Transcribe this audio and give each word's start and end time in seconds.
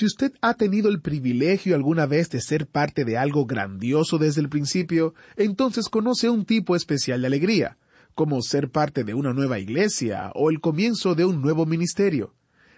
Si 0.00 0.06
usted 0.06 0.32
ha 0.40 0.54
tenido 0.54 0.88
el 0.88 1.02
privilegio 1.02 1.74
alguna 1.74 2.06
vez 2.06 2.30
de 2.30 2.40
ser 2.40 2.66
parte 2.66 3.04
de 3.04 3.18
algo 3.18 3.44
grandioso 3.44 4.16
desde 4.16 4.40
el 4.40 4.48
principio, 4.48 5.12
entonces 5.36 5.90
conoce 5.90 6.30
un 6.30 6.46
tipo 6.46 6.74
especial 6.74 7.20
de 7.20 7.26
alegría, 7.26 7.76
como 8.14 8.40
ser 8.40 8.70
parte 8.70 9.04
de 9.04 9.12
una 9.12 9.34
nueva 9.34 9.58
iglesia 9.58 10.32
o 10.34 10.48
el 10.48 10.62
comienzo 10.62 11.14
de 11.14 11.26
un 11.26 11.42
nuevo 11.42 11.66
ministerio. 11.66 12.34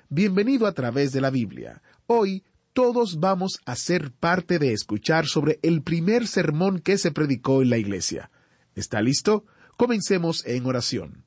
Bienvenido 0.09 0.67
a 0.67 0.73
través 0.73 1.13
de 1.13 1.21
la 1.21 1.31
Biblia. 1.31 1.81
Hoy 2.09 2.43
todos 2.73 3.21
vamos 3.21 3.61
a 3.67 3.77
ser 3.77 4.11
parte 4.11 4.59
de 4.59 4.73
escuchar 4.73 5.27
sobre 5.27 5.61
el 5.63 5.83
primer 5.83 6.27
sermón 6.27 6.81
que 6.81 6.99
se 6.99 7.13
predicó 7.13 7.63
en 7.63 7.71
la 7.71 7.79
iglesia. 7.79 8.33
¿Está 8.75 9.01
listo? 9.01 9.45
Comencemos 9.77 10.45
en 10.45 10.67
oración. 10.67 11.25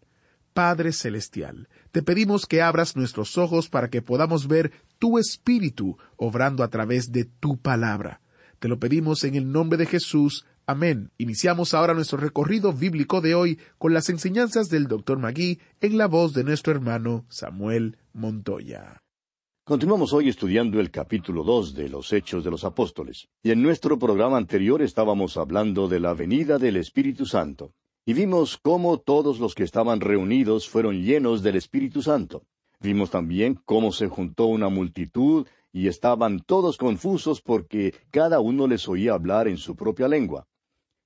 Padre 0.56 0.92
Celestial, 0.92 1.70
te 1.96 2.04
pedimos 2.04 2.46
que 2.46 2.62
abras 2.62 2.98
nuestros 2.98 3.38
ojos 3.38 3.70
para 3.70 3.90
que 3.90 4.02
podamos 4.02 4.50
ver 4.50 4.74
tu 5.00 5.18
Espíritu 5.18 5.98
obrando 6.18 6.62
a 6.62 6.68
través 6.68 7.14
de 7.14 7.24
tu 7.24 7.56
palabra. 7.56 8.20
Te 8.60 8.68
lo 8.68 8.82
pedimos 8.82 9.24
en 9.24 9.36
el 9.36 9.50
nombre 9.50 9.78
de 9.78 9.86
Jesús. 9.86 10.46
Amén. 10.66 11.12
Iniciamos 11.18 11.74
ahora 11.74 11.94
nuestro 11.94 12.18
recorrido 12.18 12.74
bíblico 12.74 13.22
de 13.22 13.34
hoy 13.34 13.60
con 13.78 13.94
las 13.94 14.10
enseñanzas 14.10 14.68
del 14.68 14.90
Dr. 14.90 15.20
Magui 15.20 15.62
en 15.80 15.98
la 15.98 16.08
voz 16.08 16.34
de 16.34 16.44
nuestro 16.44 16.74
hermano 16.74 17.24
Samuel 17.30 17.96
Montoya. 18.12 19.02
Continuamos 19.64 20.12
hoy 20.12 20.28
estudiando 20.28 20.82
el 20.82 20.92
capítulo 20.92 21.46
dos 21.46 21.76
de 21.76 21.88
los 21.88 22.12
Hechos 22.12 22.44
de 22.44 22.52
los 22.52 22.66
Apóstoles. 22.66 23.30
Y 23.42 23.52
en 23.52 23.62
nuestro 23.64 23.98
programa 23.98 24.36
anterior 24.36 24.82
estábamos 24.82 25.38
hablando 25.38 25.88
de 25.88 26.02
la 26.02 26.14
venida 26.14 26.58
del 26.58 26.76
Espíritu 26.76 27.26
Santo. 27.26 27.72
Y 28.08 28.14
vimos 28.14 28.60
cómo 28.62 29.00
todos 29.00 29.40
los 29.40 29.56
que 29.56 29.64
estaban 29.64 30.00
reunidos 30.00 30.70
fueron 30.70 31.02
llenos 31.02 31.42
del 31.42 31.56
Espíritu 31.56 32.04
Santo. 32.04 32.44
Vimos 32.80 33.10
también 33.10 33.60
cómo 33.66 33.92
se 33.92 34.08
juntó 34.08 34.46
una 34.46 34.70
multitud 34.70 35.48
y 35.74 35.88
estaban 35.88 36.40
todos 36.42 36.78
confusos 36.78 37.42
porque 37.42 37.96
cada 38.12 38.40
uno 38.40 38.68
les 38.68 38.88
oía 38.88 39.14
hablar 39.14 39.48
en 39.48 39.58
su 39.58 39.76
propia 39.76 40.08
lengua. 40.08 40.48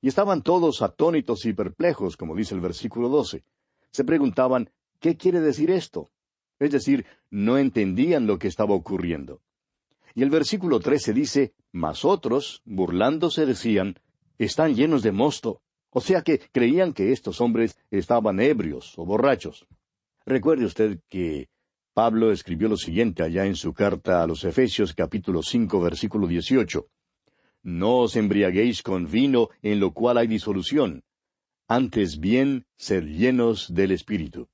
Y 0.02 0.10
estaban 0.10 0.42
todos 0.42 0.82
atónitos 0.82 1.46
y 1.46 1.54
perplejos, 1.54 2.18
como 2.18 2.36
dice 2.36 2.54
el 2.54 2.60
versículo 2.60 3.08
doce. 3.08 3.46
Se 3.92 4.04
preguntaban, 4.04 4.70
¿qué 5.00 5.16
quiere 5.16 5.40
decir 5.40 5.72
esto? 5.72 6.12
Es 6.60 6.72
decir, 6.72 7.06
no 7.30 7.58
entendían 7.58 8.28
lo 8.28 8.38
que 8.40 8.50
estaba 8.50 8.76
ocurriendo. 8.76 9.42
Y 10.16 10.24
el 10.24 10.30
versículo 10.30 10.81
trece 10.81 11.14
dice, 11.14 11.54
Mas 11.72 12.04
otros, 12.04 12.62
burlándose, 12.66 13.46
decían, 13.46 13.98
Están 14.38 14.76
llenos 14.76 15.02
de 15.02 15.14
mosto. 15.14 15.62
O 15.92 16.02
sea 16.02 16.22
que 16.22 16.40
creían 16.52 16.94
que 16.94 17.12
estos 17.12 17.42
hombres 17.42 17.78
estaban 17.90 18.40
ebrios 18.40 18.94
o 18.98 19.06
borrachos. 19.06 19.66
Recuerde 20.26 20.66
usted 20.66 21.00
que 21.10 21.50
Pablo 21.94 22.32
escribió 22.32 22.70
lo 22.70 22.78
siguiente 22.78 23.24
allá 23.24 23.46
en 23.46 23.56
su 23.56 23.74
carta 23.74 24.22
a 24.22 24.28
los 24.28 24.44
Efesios 24.44 24.94
capítulo 24.94 25.42
cinco 25.42 25.82
versículo 25.82 26.28
dieciocho. 26.28 26.88
No 27.64 27.98
os 27.98 28.16
embriaguéis 28.16 28.84
con 28.84 29.10
vino 29.10 29.50
en 29.62 29.80
lo 29.80 29.92
cual 29.92 30.18
hay 30.18 30.28
disolución. 30.28 31.04
Antes 31.68 32.20
bien, 32.20 32.66
sed 32.78 33.04
llenos 33.04 33.74
del 33.74 33.92
Espíritu. 33.92 34.48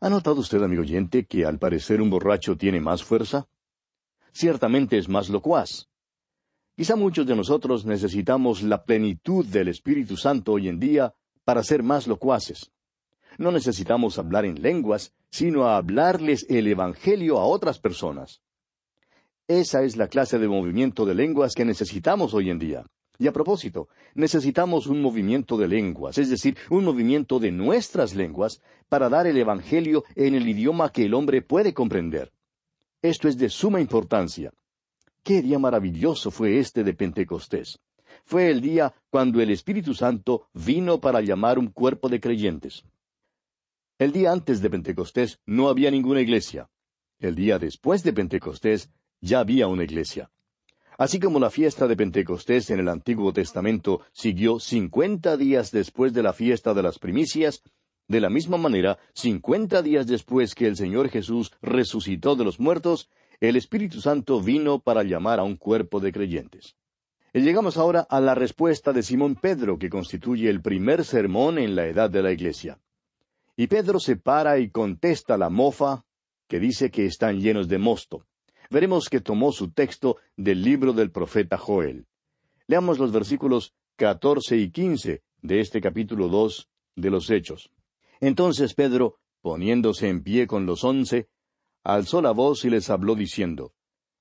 ¿Ha 0.00 0.10
notado 0.10 0.40
usted, 0.40 0.60
amigo 0.62 0.82
oyente, 0.82 1.26
que 1.26 1.44
al 1.44 1.58
parecer 1.58 2.00
un 2.00 2.10
borracho 2.10 2.56
tiene 2.56 2.80
más 2.80 3.04
fuerza? 3.04 3.46
Ciertamente 4.32 4.98
es 4.98 5.08
más 5.08 5.28
locuaz. 5.28 5.88
Quizá 6.74 6.96
muchos 6.96 7.26
de 7.26 7.36
nosotros 7.36 7.84
necesitamos 7.84 8.62
la 8.62 8.84
plenitud 8.84 9.44
del 9.44 9.68
Espíritu 9.68 10.16
Santo 10.16 10.52
hoy 10.52 10.68
en 10.68 10.80
día 10.80 11.14
para 11.44 11.62
ser 11.62 11.82
más 11.82 12.06
locuaces. 12.06 12.72
No 13.36 13.52
necesitamos 13.52 14.18
hablar 14.18 14.46
en 14.46 14.62
lenguas, 14.62 15.12
sino 15.30 15.66
a 15.66 15.76
hablarles 15.76 16.46
el 16.48 16.66
Evangelio 16.66 17.38
a 17.38 17.44
otras 17.44 17.78
personas. 17.78 18.40
Esa 19.48 19.82
es 19.82 19.96
la 19.96 20.08
clase 20.08 20.38
de 20.38 20.48
movimiento 20.48 21.04
de 21.04 21.14
lenguas 21.14 21.54
que 21.54 21.66
necesitamos 21.66 22.32
hoy 22.32 22.48
en 22.48 22.58
día. 22.58 22.86
Y 23.18 23.26
a 23.26 23.32
propósito, 23.32 23.88
necesitamos 24.14 24.86
un 24.86 25.02
movimiento 25.02 25.58
de 25.58 25.68
lenguas, 25.68 26.16
es 26.16 26.30
decir, 26.30 26.56
un 26.70 26.84
movimiento 26.84 27.38
de 27.38 27.52
nuestras 27.52 28.14
lenguas, 28.14 28.62
para 28.88 29.10
dar 29.10 29.26
el 29.26 29.36
Evangelio 29.36 30.04
en 30.14 30.34
el 30.34 30.48
idioma 30.48 30.90
que 30.90 31.04
el 31.04 31.12
hombre 31.12 31.42
puede 31.42 31.74
comprender. 31.74 32.32
Esto 33.02 33.28
es 33.28 33.36
de 33.36 33.50
suma 33.50 33.80
importancia. 33.80 34.52
Qué 35.24 35.40
día 35.40 35.60
maravilloso 35.60 36.32
fue 36.32 36.58
este 36.58 36.82
de 36.82 36.94
Pentecostés. 36.94 37.78
Fue 38.24 38.50
el 38.50 38.60
día 38.60 38.92
cuando 39.08 39.40
el 39.40 39.50
Espíritu 39.50 39.94
Santo 39.94 40.48
vino 40.52 41.00
para 41.00 41.20
llamar 41.20 41.60
un 41.60 41.68
cuerpo 41.68 42.08
de 42.08 42.20
creyentes. 42.20 42.84
El 43.98 44.10
día 44.10 44.32
antes 44.32 44.60
de 44.60 44.68
Pentecostés 44.68 45.38
no 45.46 45.68
había 45.68 45.92
ninguna 45.92 46.20
iglesia. 46.20 46.68
El 47.20 47.36
día 47.36 47.60
después 47.60 48.02
de 48.02 48.12
Pentecostés 48.12 48.90
ya 49.20 49.38
había 49.38 49.68
una 49.68 49.84
iglesia. 49.84 50.30
Así 50.98 51.20
como 51.20 51.38
la 51.38 51.50
fiesta 51.50 51.86
de 51.86 51.96
Pentecostés 51.96 52.70
en 52.70 52.80
el 52.80 52.88
Antiguo 52.88 53.32
Testamento 53.32 54.00
siguió 54.12 54.58
cincuenta 54.58 55.36
días 55.36 55.70
después 55.70 56.12
de 56.12 56.24
la 56.24 56.32
fiesta 56.32 56.74
de 56.74 56.82
las 56.82 56.98
primicias, 56.98 57.62
de 58.08 58.20
la 58.20 58.28
misma 58.28 58.56
manera, 58.56 58.98
cincuenta 59.14 59.82
días 59.82 60.08
después 60.08 60.56
que 60.56 60.66
el 60.66 60.76
Señor 60.76 61.08
Jesús 61.08 61.52
resucitó 61.62 62.34
de 62.34 62.44
los 62.44 62.58
muertos, 62.58 63.08
el 63.48 63.56
Espíritu 63.56 64.00
Santo 64.00 64.40
vino 64.40 64.78
para 64.78 65.02
llamar 65.02 65.40
a 65.40 65.42
un 65.42 65.56
cuerpo 65.56 65.98
de 65.98 66.12
creyentes. 66.12 66.76
Y 67.34 67.40
llegamos 67.40 67.76
ahora 67.76 68.06
a 68.08 68.20
la 68.20 68.36
respuesta 68.36 68.92
de 68.92 69.02
Simón 69.02 69.34
Pedro, 69.34 69.78
que 69.78 69.90
constituye 69.90 70.48
el 70.48 70.62
primer 70.62 71.04
sermón 71.04 71.58
en 71.58 71.74
la 71.74 71.86
edad 71.86 72.08
de 72.08 72.22
la 72.22 72.30
Iglesia. 72.30 72.78
Y 73.56 73.66
Pedro 73.66 73.98
se 73.98 74.14
para 74.16 74.60
y 74.60 74.70
contesta 74.70 75.36
la 75.36 75.50
mofa, 75.50 76.04
que 76.46 76.60
dice 76.60 76.92
que 76.92 77.04
están 77.04 77.40
llenos 77.40 77.66
de 77.66 77.78
mosto. 77.78 78.26
Veremos 78.70 79.08
que 79.08 79.20
tomó 79.20 79.50
su 79.50 79.72
texto 79.72 80.18
del 80.36 80.62
libro 80.62 80.92
del 80.92 81.10
profeta 81.10 81.58
Joel. 81.58 82.06
Leamos 82.68 83.00
los 83.00 83.10
versículos 83.10 83.74
catorce 83.96 84.56
y 84.56 84.70
quince 84.70 85.22
de 85.40 85.58
este 85.58 85.80
capítulo 85.80 86.28
dos 86.28 86.68
de 86.94 87.10
los 87.10 87.28
Hechos. 87.28 87.72
Entonces 88.20 88.74
Pedro, 88.74 89.18
poniéndose 89.40 90.08
en 90.08 90.22
pie 90.22 90.46
con 90.46 90.64
los 90.64 90.84
once, 90.84 91.28
alzó 91.84 92.22
la 92.22 92.32
voz 92.32 92.64
y 92.64 92.70
les 92.70 92.90
habló 92.90 93.14
diciendo, 93.14 93.72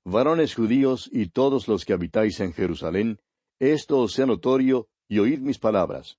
Varones 0.03 0.55
judíos 0.55 1.09
y 1.11 1.27
todos 1.27 1.67
los 1.67 1.85
que 1.85 1.93
habitáis 1.93 2.39
en 2.39 2.53
Jerusalén, 2.53 3.19
esto 3.59 3.99
os 3.99 4.13
sea 4.13 4.25
notorio 4.25 4.87
y 5.07 5.19
oíd 5.19 5.39
mis 5.39 5.59
palabras. 5.59 6.17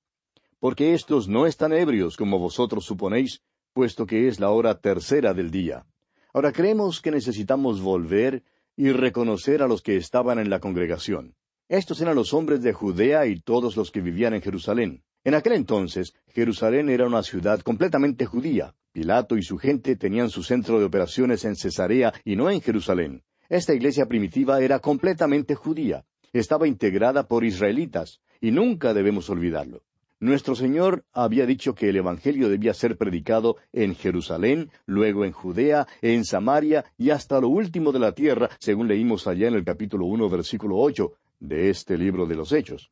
Porque 0.60 0.94
éstos 0.94 1.26
no 1.26 1.46
están 1.46 1.72
ebrios 1.72 2.16
como 2.16 2.38
vosotros 2.38 2.84
suponéis, 2.84 3.42
puesto 3.72 4.06
que 4.06 4.28
es 4.28 4.38
la 4.38 4.50
hora 4.50 4.80
tercera 4.80 5.34
del 5.34 5.50
día. 5.50 5.84
Ahora 6.32 6.52
creemos 6.52 7.00
que 7.00 7.10
necesitamos 7.10 7.80
volver 7.80 8.44
y 8.76 8.90
reconocer 8.92 9.62
a 9.62 9.66
los 9.66 9.82
que 9.82 9.96
estaban 9.96 10.38
en 10.38 10.48
la 10.48 10.60
congregación. 10.60 11.34
Estos 11.68 12.00
eran 12.00 12.14
los 12.14 12.32
hombres 12.32 12.62
de 12.62 12.72
Judea 12.72 13.26
y 13.26 13.40
todos 13.40 13.76
los 13.76 13.90
que 13.90 14.00
vivían 14.00 14.34
en 14.34 14.42
Jerusalén. 14.42 15.02
En 15.24 15.34
aquel 15.34 15.54
entonces, 15.54 16.14
Jerusalén 16.28 16.88
era 16.88 17.06
una 17.06 17.22
ciudad 17.22 17.60
completamente 17.60 18.26
judía. 18.26 18.74
Pilato 18.92 19.36
y 19.36 19.42
su 19.42 19.58
gente 19.58 19.96
tenían 19.96 20.28
su 20.28 20.42
centro 20.42 20.78
de 20.78 20.84
operaciones 20.84 21.44
en 21.44 21.56
Cesarea 21.56 22.12
y 22.24 22.36
no 22.36 22.50
en 22.50 22.60
Jerusalén. 22.60 23.22
Esta 23.48 23.74
iglesia 23.74 24.06
primitiva 24.06 24.60
era 24.60 24.78
completamente 24.78 25.54
judía. 25.54 26.04
Estaba 26.32 26.68
integrada 26.68 27.26
por 27.26 27.44
israelitas, 27.44 28.20
y 28.40 28.50
nunca 28.50 28.92
debemos 28.92 29.30
olvidarlo. 29.30 29.82
Nuestro 30.20 30.54
Señor 30.54 31.04
había 31.12 31.46
dicho 31.46 31.74
que 31.74 31.88
el 31.88 31.96
Evangelio 31.96 32.48
debía 32.48 32.74
ser 32.74 32.96
predicado 32.96 33.56
en 33.72 33.94
Jerusalén, 33.94 34.70
luego 34.86 35.24
en 35.24 35.32
Judea, 35.32 35.86
en 36.00 36.24
Samaria 36.24 36.84
y 36.96 37.10
hasta 37.10 37.40
lo 37.40 37.48
último 37.48 37.92
de 37.92 37.98
la 37.98 38.12
tierra, 38.12 38.50
según 38.60 38.88
leímos 38.88 39.26
allá 39.26 39.48
en 39.48 39.54
el 39.54 39.64
capítulo 39.64 40.06
uno, 40.06 40.28
versículo 40.28 40.76
ocho 40.76 41.14
de 41.40 41.70
este 41.70 41.98
libro 41.98 42.26
de 42.26 42.36
los 42.36 42.52
Hechos. 42.52 42.88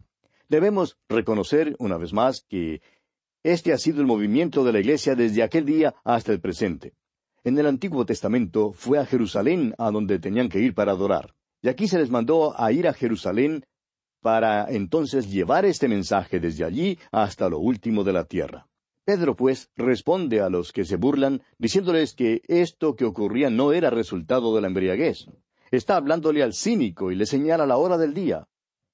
Debemos 0.48 0.98
reconocer, 1.08 1.76
una 1.78 1.96
vez 1.98 2.12
más, 2.12 2.44
que 2.48 2.82
este 3.42 3.72
ha 3.72 3.78
sido 3.78 4.00
el 4.00 4.06
movimiento 4.06 4.64
de 4.64 4.72
la 4.72 4.80
Iglesia 4.80 5.14
desde 5.14 5.42
aquel 5.42 5.64
día 5.64 5.94
hasta 6.04 6.32
el 6.32 6.40
presente. 6.40 6.94
En 7.42 7.58
el 7.58 7.66
Antiguo 7.66 8.04
Testamento 8.04 8.72
fue 8.72 8.98
a 8.98 9.06
Jerusalén 9.06 9.74
a 9.78 9.90
donde 9.90 10.18
tenían 10.18 10.48
que 10.48 10.60
ir 10.60 10.74
para 10.74 10.92
adorar. 10.92 11.34
Y 11.62 11.68
aquí 11.68 11.88
se 11.88 11.98
les 11.98 12.10
mandó 12.10 12.58
a 12.60 12.70
ir 12.72 12.86
a 12.86 12.92
Jerusalén 12.92 13.64
para 14.20 14.70
entonces 14.70 15.30
llevar 15.30 15.64
este 15.64 15.88
mensaje 15.88 16.40
desde 16.40 16.64
allí 16.64 16.98
hasta 17.10 17.48
lo 17.48 17.58
último 17.58 18.04
de 18.04 18.12
la 18.12 18.24
tierra. 18.24 18.66
Pedro, 19.04 19.34
pues, 19.34 19.70
responde 19.76 20.40
a 20.40 20.50
los 20.50 20.72
que 20.72 20.84
se 20.84 20.96
burlan, 20.96 21.42
diciéndoles 21.58 22.14
que 22.14 22.42
esto 22.46 22.94
que 22.94 23.06
ocurría 23.06 23.48
no 23.48 23.72
era 23.72 23.88
resultado 23.88 24.54
de 24.54 24.60
la 24.60 24.66
embriaguez. 24.66 25.26
Está 25.70 25.96
hablándole 25.96 26.42
al 26.42 26.52
cínico 26.52 27.10
y 27.10 27.14
le 27.14 27.26
señala 27.26 27.66
la 27.66 27.78
hora 27.78 27.96
del 27.96 28.12
día. 28.12 28.46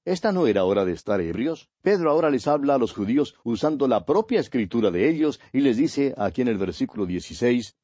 ¿Esta 0.06 0.30
no 0.30 0.46
era 0.46 0.64
hora 0.64 0.84
de 0.84 0.92
estar 0.92 1.20
ebrios? 1.20 1.68
Pedro 1.82 2.12
ahora 2.12 2.30
les 2.30 2.46
habla 2.46 2.76
a 2.76 2.78
los 2.78 2.92
judíos 2.92 3.34
usando 3.42 3.88
la 3.88 4.06
propia 4.06 4.38
escritura 4.38 4.92
de 4.92 5.08
ellos 5.08 5.40
y 5.52 5.62
les 5.62 5.76
dice 5.76 6.14
aquí 6.16 6.42
en 6.42 6.48
el 6.48 6.58
versículo 6.58 7.06
16, 7.06 7.74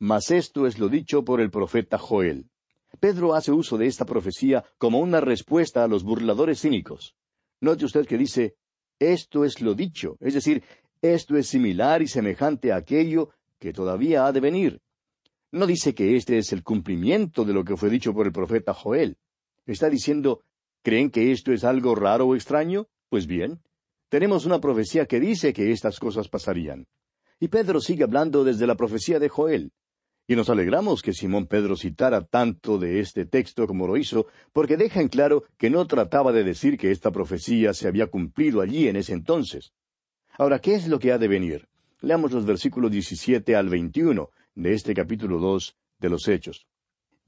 Mas 0.00 0.32
esto 0.32 0.66
es 0.66 0.80
lo 0.80 0.88
dicho 0.88 1.24
por 1.24 1.40
el 1.40 1.52
profeta 1.52 1.98
Joel. 1.98 2.50
Pedro 2.98 3.36
hace 3.36 3.52
uso 3.52 3.78
de 3.78 3.86
esta 3.86 4.04
profecía 4.04 4.64
como 4.76 4.98
una 4.98 5.20
respuesta 5.20 5.84
a 5.84 5.86
los 5.86 6.02
burladores 6.02 6.62
cínicos. 6.62 7.14
Note 7.60 7.84
usted 7.84 8.06
que 8.08 8.18
dice, 8.18 8.56
esto 8.98 9.44
es 9.44 9.60
lo 9.60 9.74
dicho, 9.74 10.16
es 10.18 10.34
decir, 10.34 10.64
esto 11.00 11.36
es 11.36 11.46
similar 11.46 12.02
y 12.02 12.08
semejante 12.08 12.72
a 12.72 12.76
aquello 12.78 13.28
que 13.60 13.72
todavía 13.72 14.26
ha 14.26 14.32
de 14.32 14.40
venir. 14.40 14.80
No 15.52 15.68
dice 15.68 15.94
que 15.94 16.16
este 16.16 16.38
es 16.38 16.52
el 16.52 16.64
cumplimiento 16.64 17.44
de 17.44 17.52
lo 17.52 17.62
que 17.62 17.76
fue 17.76 17.88
dicho 17.88 18.12
por 18.12 18.26
el 18.26 18.32
profeta 18.32 18.74
Joel. 18.74 19.16
Está 19.64 19.88
diciendo, 19.88 20.42
¿Creen 20.82 21.10
que 21.10 21.30
esto 21.30 21.52
es 21.52 21.62
algo 21.62 21.94
raro 21.94 22.26
o 22.26 22.34
extraño? 22.34 22.88
Pues 23.08 23.26
bien, 23.26 23.60
tenemos 24.08 24.46
una 24.46 24.60
profecía 24.60 25.06
que 25.06 25.20
dice 25.20 25.52
que 25.52 25.70
estas 25.70 26.00
cosas 26.00 26.28
pasarían. 26.28 26.86
Y 27.38 27.48
Pedro 27.48 27.80
sigue 27.80 28.04
hablando 28.04 28.44
desde 28.44 28.66
la 28.66 28.74
profecía 28.74 29.18
de 29.18 29.28
Joel. 29.28 29.72
Y 30.26 30.36
nos 30.36 30.50
alegramos 30.50 31.02
que 31.02 31.12
Simón 31.12 31.46
Pedro 31.46 31.76
citara 31.76 32.24
tanto 32.24 32.78
de 32.78 33.00
este 33.00 33.26
texto 33.26 33.66
como 33.66 33.86
lo 33.86 33.96
hizo, 33.96 34.26
porque 34.52 34.76
deja 34.76 35.00
en 35.00 35.08
claro 35.08 35.44
que 35.56 35.70
no 35.70 35.86
trataba 35.86 36.32
de 36.32 36.44
decir 36.44 36.78
que 36.78 36.90
esta 36.90 37.10
profecía 37.10 37.74
se 37.74 37.88
había 37.88 38.08
cumplido 38.08 38.60
allí 38.60 38.88
en 38.88 38.96
ese 38.96 39.12
entonces. 39.12 39.72
Ahora, 40.38 40.58
¿qué 40.58 40.74
es 40.74 40.88
lo 40.88 40.98
que 40.98 41.12
ha 41.12 41.18
de 41.18 41.28
venir? 41.28 41.68
Leamos 42.00 42.32
los 42.32 42.44
versículos 42.44 42.90
17 42.90 43.54
al 43.54 43.68
21 43.68 44.30
de 44.54 44.74
este 44.74 44.94
capítulo 44.94 45.38
2 45.38 45.76
de 45.98 46.08
los 46.08 46.26
Hechos. 46.28 46.66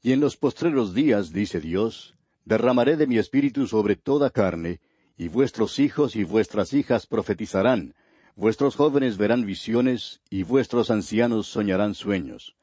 Y 0.03 0.12
en 0.12 0.21
los 0.21 0.37
postreros 0.37 0.95
días, 0.95 1.33
dice 1.33 1.61
Dios, 1.61 2.17
derramaré 2.44 2.96
de 2.96 3.06
mi 3.06 3.19
espíritu 3.19 3.67
sobre 3.67 3.96
toda 3.96 4.31
carne, 4.31 4.81
y 5.17 5.29
vuestros 5.29 5.79
hijos 5.79 6.17
y 6.17 6.25
vuestras 6.25 6.73
hijas 6.73 7.06
profetizarán, 7.06 7.94
vuestros 8.37 8.76
jóvenes 8.76 9.17
verán 9.17 9.46
visiones, 9.46 10.20
y 10.29 10.43
vuestros 10.43 10.91
ancianos 10.91 11.46
soñarán 11.46 11.94
sueños. 11.94 12.56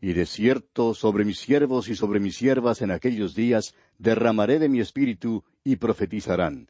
Y 0.00 0.12
de 0.12 0.26
cierto 0.26 0.94
sobre 0.94 1.24
mis 1.24 1.38
siervos 1.38 1.88
y 1.88 1.96
sobre 1.96 2.20
mis 2.20 2.36
siervas 2.36 2.82
en 2.82 2.90
aquellos 2.90 3.34
días 3.34 3.74
derramaré 3.98 4.58
de 4.58 4.68
mi 4.68 4.80
espíritu, 4.80 5.44
y 5.64 5.76
profetizarán. 5.76 6.68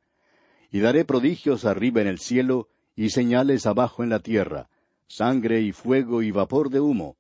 Y 0.71 0.81
daré 0.81 1.05
prodigios 1.05 1.65
arriba 1.65 2.01
en 2.01 2.07
el 2.07 2.19
cielo, 2.19 2.69
y 2.97 3.11
señales 3.11 3.67
abajo 3.67 4.05
en 4.05 4.11
la 4.11 4.21
tierra, 4.21 4.69
sangre 5.09 5.61
y 5.63 5.73
fuego 5.73 6.23
y 6.23 6.31
vapor 6.31 6.71
de 6.71 6.81
humo. 6.81 7.17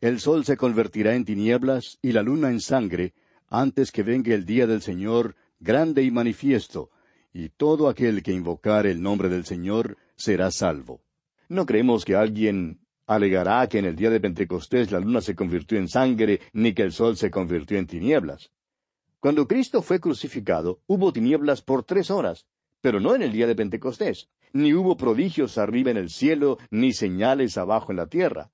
El 0.00 0.20
sol 0.20 0.44
se 0.44 0.56
convertirá 0.56 1.14
en 1.14 1.24
tinieblas, 1.24 1.98
y 2.00 2.12
la 2.12 2.22
luna 2.22 2.50
en 2.50 2.60
sangre, 2.60 3.14
antes 3.48 3.92
que 3.92 4.02
venga 4.02 4.34
el 4.34 4.44
día 4.44 4.66
del 4.66 4.82
Señor 4.82 5.36
grande 5.60 6.02
y 6.02 6.10
manifiesto, 6.10 6.90
y 7.32 7.48
todo 7.50 7.88
aquel 7.88 8.22
que 8.22 8.32
invocar 8.32 8.86
el 8.86 9.02
nombre 9.02 9.28
del 9.28 9.44
Señor 9.44 9.96
será 10.16 10.50
salvo. 10.50 11.02
No 11.48 11.66
creemos 11.66 12.04
que 12.04 12.14
alguien 12.14 12.80
alegará 13.06 13.66
que 13.68 13.78
en 13.78 13.86
el 13.86 13.96
día 13.96 14.10
de 14.10 14.20
Pentecostés 14.20 14.92
la 14.92 15.00
luna 15.00 15.20
se 15.20 15.34
convirtió 15.34 15.78
en 15.78 15.88
sangre, 15.88 16.40
ni 16.52 16.74
que 16.74 16.82
el 16.82 16.92
sol 16.92 17.16
se 17.16 17.30
convirtió 17.30 17.78
en 17.78 17.86
tinieblas. 17.86 18.50
Cuando 19.20 19.48
Cristo 19.48 19.82
fue 19.82 19.98
crucificado, 19.98 20.80
hubo 20.86 21.12
tinieblas 21.12 21.62
por 21.62 21.84
tres 21.84 22.10
horas, 22.10 22.46
pero 22.80 23.00
no 23.00 23.14
en 23.14 23.22
el 23.22 23.32
día 23.32 23.46
de 23.46 23.56
Pentecostés, 23.56 24.28
ni 24.52 24.74
hubo 24.74 24.96
prodigios 24.96 25.58
arriba 25.58 25.90
en 25.90 25.96
el 25.96 26.10
cielo, 26.10 26.58
ni 26.70 26.92
señales 26.92 27.58
abajo 27.58 27.92
en 27.92 27.96
la 27.96 28.06
tierra. 28.06 28.50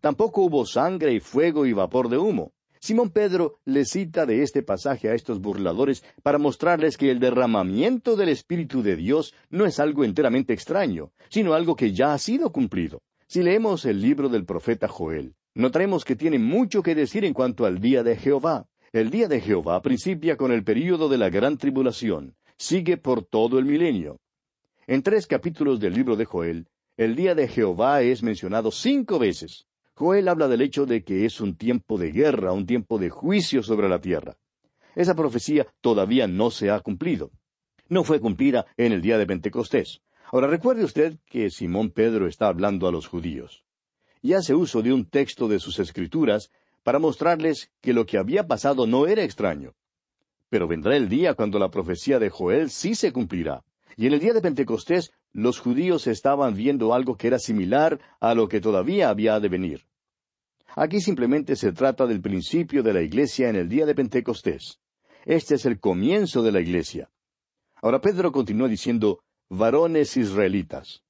Tampoco 0.00 0.42
hubo 0.42 0.64
sangre 0.66 1.12
y 1.12 1.20
fuego 1.20 1.66
y 1.66 1.72
vapor 1.72 2.08
de 2.08 2.18
humo. 2.18 2.52
Simón 2.80 3.10
Pedro 3.10 3.58
le 3.64 3.84
cita 3.84 4.26
de 4.26 4.42
este 4.42 4.62
pasaje 4.62 5.08
a 5.08 5.14
estos 5.14 5.40
burladores 5.40 6.04
para 6.22 6.38
mostrarles 6.38 6.96
que 6.96 7.10
el 7.10 7.18
derramamiento 7.18 8.16
del 8.16 8.28
Espíritu 8.28 8.82
de 8.82 8.96
Dios 8.96 9.34
no 9.50 9.66
es 9.66 9.80
algo 9.80 10.04
enteramente 10.04 10.52
extraño, 10.52 11.12
sino 11.28 11.54
algo 11.54 11.76
que 11.76 11.92
ya 11.92 12.12
ha 12.12 12.18
sido 12.18 12.52
cumplido. 12.52 13.02
Si 13.26 13.42
leemos 13.42 13.84
el 13.84 14.00
libro 14.00 14.28
del 14.28 14.44
profeta 14.44 14.88
Joel, 14.88 15.34
notaremos 15.54 16.04
que 16.04 16.16
tiene 16.16 16.38
mucho 16.38 16.82
que 16.82 16.94
decir 16.94 17.24
en 17.24 17.34
cuanto 17.34 17.64
al 17.66 17.80
día 17.80 18.02
de 18.02 18.16
Jehová. 18.16 18.68
El 18.92 19.10
día 19.10 19.28
de 19.28 19.40
Jehová 19.40 19.82
principia 19.82 20.36
con 20.36 20.52
el 20.52 20.62
período 20.64 21.08
de 21.08 21.18
la 21.18 21.28
gran 21.28 21.58
tribulación, 21.58 22.36
sigue 22.56 22.96
por 22.96 23.24
todo 23.24 23.58
el 23.58 23.64
milenio. 23.64 24.18
En 24.86 25.02
tres 25.02 25.26
capítulos 25.26 25.80
del 25.80 25.94
libro 25.94 26.16
de 26.16 26.24
Joel, 26.24 26.68
el 26.96 27.16
día 27.16 27.34
de 27.34 27.48
Jehová 27.48 28.02
es 28.02 28.22
mencionado 28.22 28.70
cinco 28.70 29.18
veces. 29.18 29.66
Joel 29.98 30.28
habla 30.28 30.46
del 30.46 30.60
hecho 30.60 30.84
de 30.84 31.04
que 31.04 31.24
es 31.24 31.40
un 31.40 31.56
tiempo 31.56 31.96
de 31.96 32.12
guerra, 32.12 32.52
un 32.52 32.66
tiempo 32.66 32.98
de 32.98 33.08
juicio 33.08 33.62
sobre 33.62 33.88
la 33.88 33.98
tierra. 33.98 34.36
Esa 34.94 35.14
profecía 35.14 35.66
todavía 35.80 36.26
no 36.26 36.50
se 36.50 36.70
ha 36.70 36.80
cumplido. 36.80 37.30
No 37.88 38.04
fue 38.04 38.20
cumplida 38.20 38.66
en 38.76 38.92
el 38.92 39.00
día 39.00 39.16
de 39.16 39.26
Pentecostés. 39.26 40.02
Ahora 40.30 40.48
recuerde 40.48 40.84
usted 40.84 41.16
que 41.24 41.48
Simón 41.48 41.90
Pedro 41.90 42.26
está 42.26 42.48
hablando 42.48 42.86
a 42.86 42.92
los 42.92 43.06
judíos. 43.06 43.64
Y 44.20 44.34
hace 44.34 44.54
uso 44.54 44.82
de 44.82 44.92
un 44.92 45.06
texto 45.06 45.48
de 45.48 45.58
sus 45.58 45.78
escrituras 45.78 46.50
para 46.82 46.98
mostrarles 46.98 47.70
que 47.80 47.94
lo 47.94 48.04
que 48.04 48.18
había 48.18 48.46
pasado 48.46 48.86
no 48.86 49.06
era 49.06 49.22
extraño. 49.22 49.72
Pero 50.50 50.68
vendrá 50.68 50.94
el 50.94 51.08
día 51.08 51.32
cuando 51.32 51.58
la 51.58 51.70
profecía 51.70 52.18
de 52.18 52.28
Joel 52.28 52.68
sí 52.68 52.94
se 52.94 53.12
cumplirá. 53.12 53.64
Y 53.96 54.06
en 54.06 54.12
el 54.12 54.20
día 54.20 54.34
de 54.34 54.42
Pentecostés 54.42 55.12
los 55.36 55.60
judíos 55.60 56.06
estaban 56.06 56.54
viendo 56.54 56.94
algo 56.94 57.18
que 57.18 57.26
era 57.26 57.38
similar 57.38 58.00
a 58.20 58.34
lo 58.34 58.48
que 58.48 58.58
todavía 58.58 59.10
había 59.10 59.38
de 59.38 59.50
venir. 59.50 59.82
Aquí 60.74 60.98
simplemente 61.00 61.56
se 61.56 61.72
trata 61.72 62.06
del 62.06 62.22
principio 62.22 62.82
de 62.82 62.94
la 62.94 63.02
iglesia 63.02 63.50
en 63.50 63.56
el 63.56 63.68
día 63.68 63.84
de 63.84 63.94
Pentecostés. 63.94 64.80
Este 65.26 65.56
es 65.56 65.66
el 65.66 65.78
comienzo 65.78 66.42
de 66.42 66.52
la 66.52 66.60
iglesia. 66.60 67.10
Ahora 67.82 68.00
Pedro 68.00 68.32
continúa 68.32 68.66
diciendo, 68.66 69.20
varones 69.50 70.16
israelitas. 70.16 71.02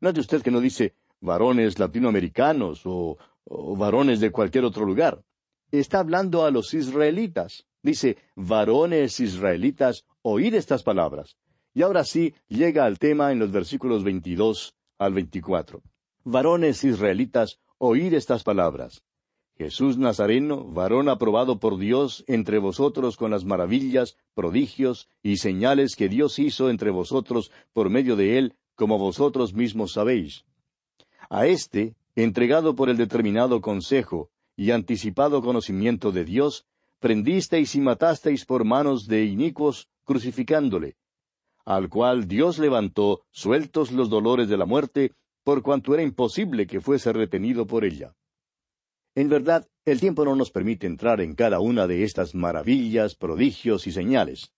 Note 0.00 0.18
usted 0.18 0.42
que 0.42 0.50
no 0.50 0.60
dice 0.60 0.96
varones 1.20 1.78
latinoamericanos 1.78 2.82
o, 2.84 3.18
o 3.44 3.76
varones 3.76 4.18
de 4.18 4.32
cualquier 4.32 4.64
otro 4.64 4.84
lugar. 4.84 5.22
Está 5.70 6.00
hablando 6.00 6.44
a 6.44 6.50
los 6.50 6.74
israelitas. 6.74 7.66
Dice, 7.84 8.16
varones 8.34 9.20
israelitas, 9.20 10.04
oíd 10.22 10.54
estas 10.54 10.82
palabras. 10.82 11.36
Y 11.74 11.82
ahora 11.82 12.04
sí 12.04 12.34
llega 12.48 12.84
al 12.84 13.00
tema 13.00 13.32
en 13.32 13.40
los 13.40 13.50
versículos 13.50 14.04
22 14.04 14.76
al 14.98 15.12
24. 15.12 15.82
Varones 16.22 16.84
israelitas, 16.84 17.58
oíd 17.78 18.14
estas 18.14 18.44
palabras. 18.44 19.02
Jesús 19.56 19.98
Nazareno, 19.98 20.64
varón 20.64 21.08
aprobado 21.08 21.58
por 21.58 21.78
Dios 21.78 22.24
entre 22.28 22.58
vosotros 22.58 23.16
con 23.16 23.32
las 23.32 23.44
maravillas, 23.44 24.16
prodigios 24.34 25.08
y 25.22 25.38
señales 25.38 25.96
que 25.96 26.08
Dios 26.08 26.38
hizo 26.38 26.70
entre 26.70 26.90
vosotros 26.90 27.50
por 27.72 27.90
medio 27.90 28.14
de 28.14 28.38
él, 28.38 28.54
como 28.76 28.98
vosotros 28.98 29.52
mismos 29.52 29.92
sabéis. 29.92 30.44
A 31.28 31.46
éste, 31.46 31.96
entregado 32.14 32.76
por 32.76 32.88
el 32.88 32.96
determinado 32.96 33.60
consejo 33.60 34.30
y 34.56 34.70
anticipado 34.70 35.42
conocimiento 35.42 36.12
de 36.12 36.24
Dios, 36.24 36.66
prendisteis 37.00 37.74
y 37.74 37.80
matasteis 37.80 38.44
por 38.44 38.64
manos 38.64 39.06
de 39.06 39.24
inicuos, 39.24 39.88
crucificándole, 40.04 40.96
al 41.64 41.88
cual 41.88 42.28
Dios 42.28 42.58
levantó, 42.58 43.24
sueltos 43.30 43.92
los 43.92 44.10
dolores 44.10 44.48
de 44.48 44.56
la 44.56 44.66
muerte, 44.66 45.12
por 45.42 45.62
cuanto 45.62 45.94
era 45.94 46.02
imposible 46.02 46.66
que 46.66 46.80
fuese 46.80 47.12
retenido 47.12 47.66
por 47.66 47.84
ella. 47.84 48.14
En 49.14 49.28
verdad, 49.28 49.66
el 49.84 50.00
tiempo 50.00 50.24
no 50.24 50.34
nos 50.34 50.50
permite 50.50 50.86
entrar 50.86 51.20
en 51.20 51.34
cada 51.34 51.60
una 51.60 51.86
de 51.86 52.02
estas 52.02 52.34
maravillas, 52.34 53.14
prodigios 53.14 53.86
y 53.86 53.92
señales. 53.92 54.52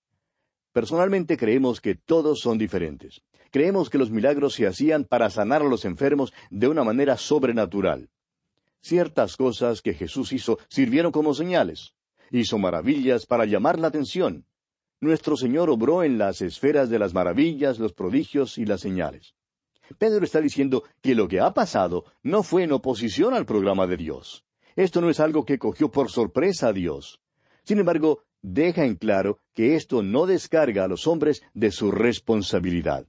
Personalmente 0.73 1.37
creemos 1.37 1.81
que 1.81 1.95
todos 1.95 2.41
son 2.41 2.59
diferentes. 2.59 3.23
Creemos 3.51 3.91
que 3.91 3.99
los 3.99 4.11
milagros 4.11 4.55
se 4.55 4.67
hacían 4.67 5.05
para 5.05 5.31
sanar 5.31 5.63
a 5.63 5.69
los 5.69 5.85
enfermos 5.85 6.33
de 6.51 6.69
una 6.69 6.85
manera 6.85 7.17
sobrenatural. 7.17 8.11
Ciertas 8.83 9.37
cosas 9.37 9.83
que 9.83 9.95
Jesús 9.95 10.33
hizo 10.33 10.59
sirvieron 10.69 11.13
como 11.13 11.35
señales. 11.35 11.95
Hizo 12.31 12.59
maravillas 12.59 13.27
para 13.27 13.45
llamar 13.45 13.79
la 13.79 13.89
atención. 13.89 14.47
Nuestro 15.01 15.37
Señor 15.37 15.69
obró 15.69 16.03
en 16.03 16.17
las 16.17 16.41
esferas 16.41 16.89
de 16.89 16.99
las 16.99 17.13
maravillas, 17.13 17.79
los 17.79 17.93
prodigios 17.93 18.57
y 18.57 18.65
las 18.65 18.81
señales. 18.81 19.35
Pedro 19.99 20.25
está 20.25 20.41
diciendo 20.41 20.85
que 21.03 21.15
lo 21.15 21.29
que 21.29 21.41
ha 21.41 21.53
pasado 21.53 22.05
no 22.23 22.43
fue 22.43 22.65
en 22.65 22.73
oposición 22.73 23.35
al 23.35 23.47
programa 23.47 23.87
de 23.87 23.99
Dios. 23.99 24.45
Esto 24.75 25.01
no 25.01 25.11
es 25.11 25.21
algo 25.21 25.45
que 25.45 25.59
cogió 25.59 25.91
por 25.91 26.11
sorpresa 26.11 26.69
a 26.69 26.73
Dios. 26.73 27.21
Sin 27.63 27.79
embargo, 27.79 28.25
deja 28.43 28.85
en 28.85 28.97
claro 28.97 29.39
que 29.55 29.75
esto 29.75 30.03
no 30.03 30.27
descarga 30.27 30.85
a 30.85 30.89
los 30.89 31.07
hombres 31.07 31.43
de 31.53 31.71
su 31.71 31.91
responsabilidad. 31.91 33.07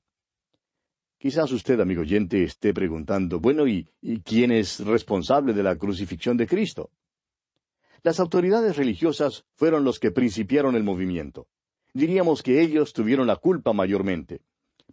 Quizás 1.17 1.51
usted, 1.51 1.79
amigo 1.79 2.01
oyente, 2.01 2.43
esté 2.43 2.73
preguntando, 2.73 3.39
bueno, 3.39 3.67
¿y, 3.67 3.87
¿y, 4.01 4.21
quién 4.21 4.51
es 4.51 4.79
responsable 4.81 5.53
de 5.53 5.63
la 5.63 5.75
crucifixión 5.75 6.37
de 6.37 6.47
Cristo? 6.47 6.91
Las 8.03 8.19
autoridades 8.19 8.77
religiosas 8.77 9.45
fueron 9.55 9.83
los 9.83 9.99
que 9.99 10.11
principiaron 10.11 10.75
el 10.75 10.83
movimiento. 10.83 11.47
Diríamos 11.97 12.43
que 12.43 12.61
ellos 12.61 12.93
tuvieron 12.93 13.27
la 13.27 13.37
culpa 13.37 13.73
mayormente 13.73 14.41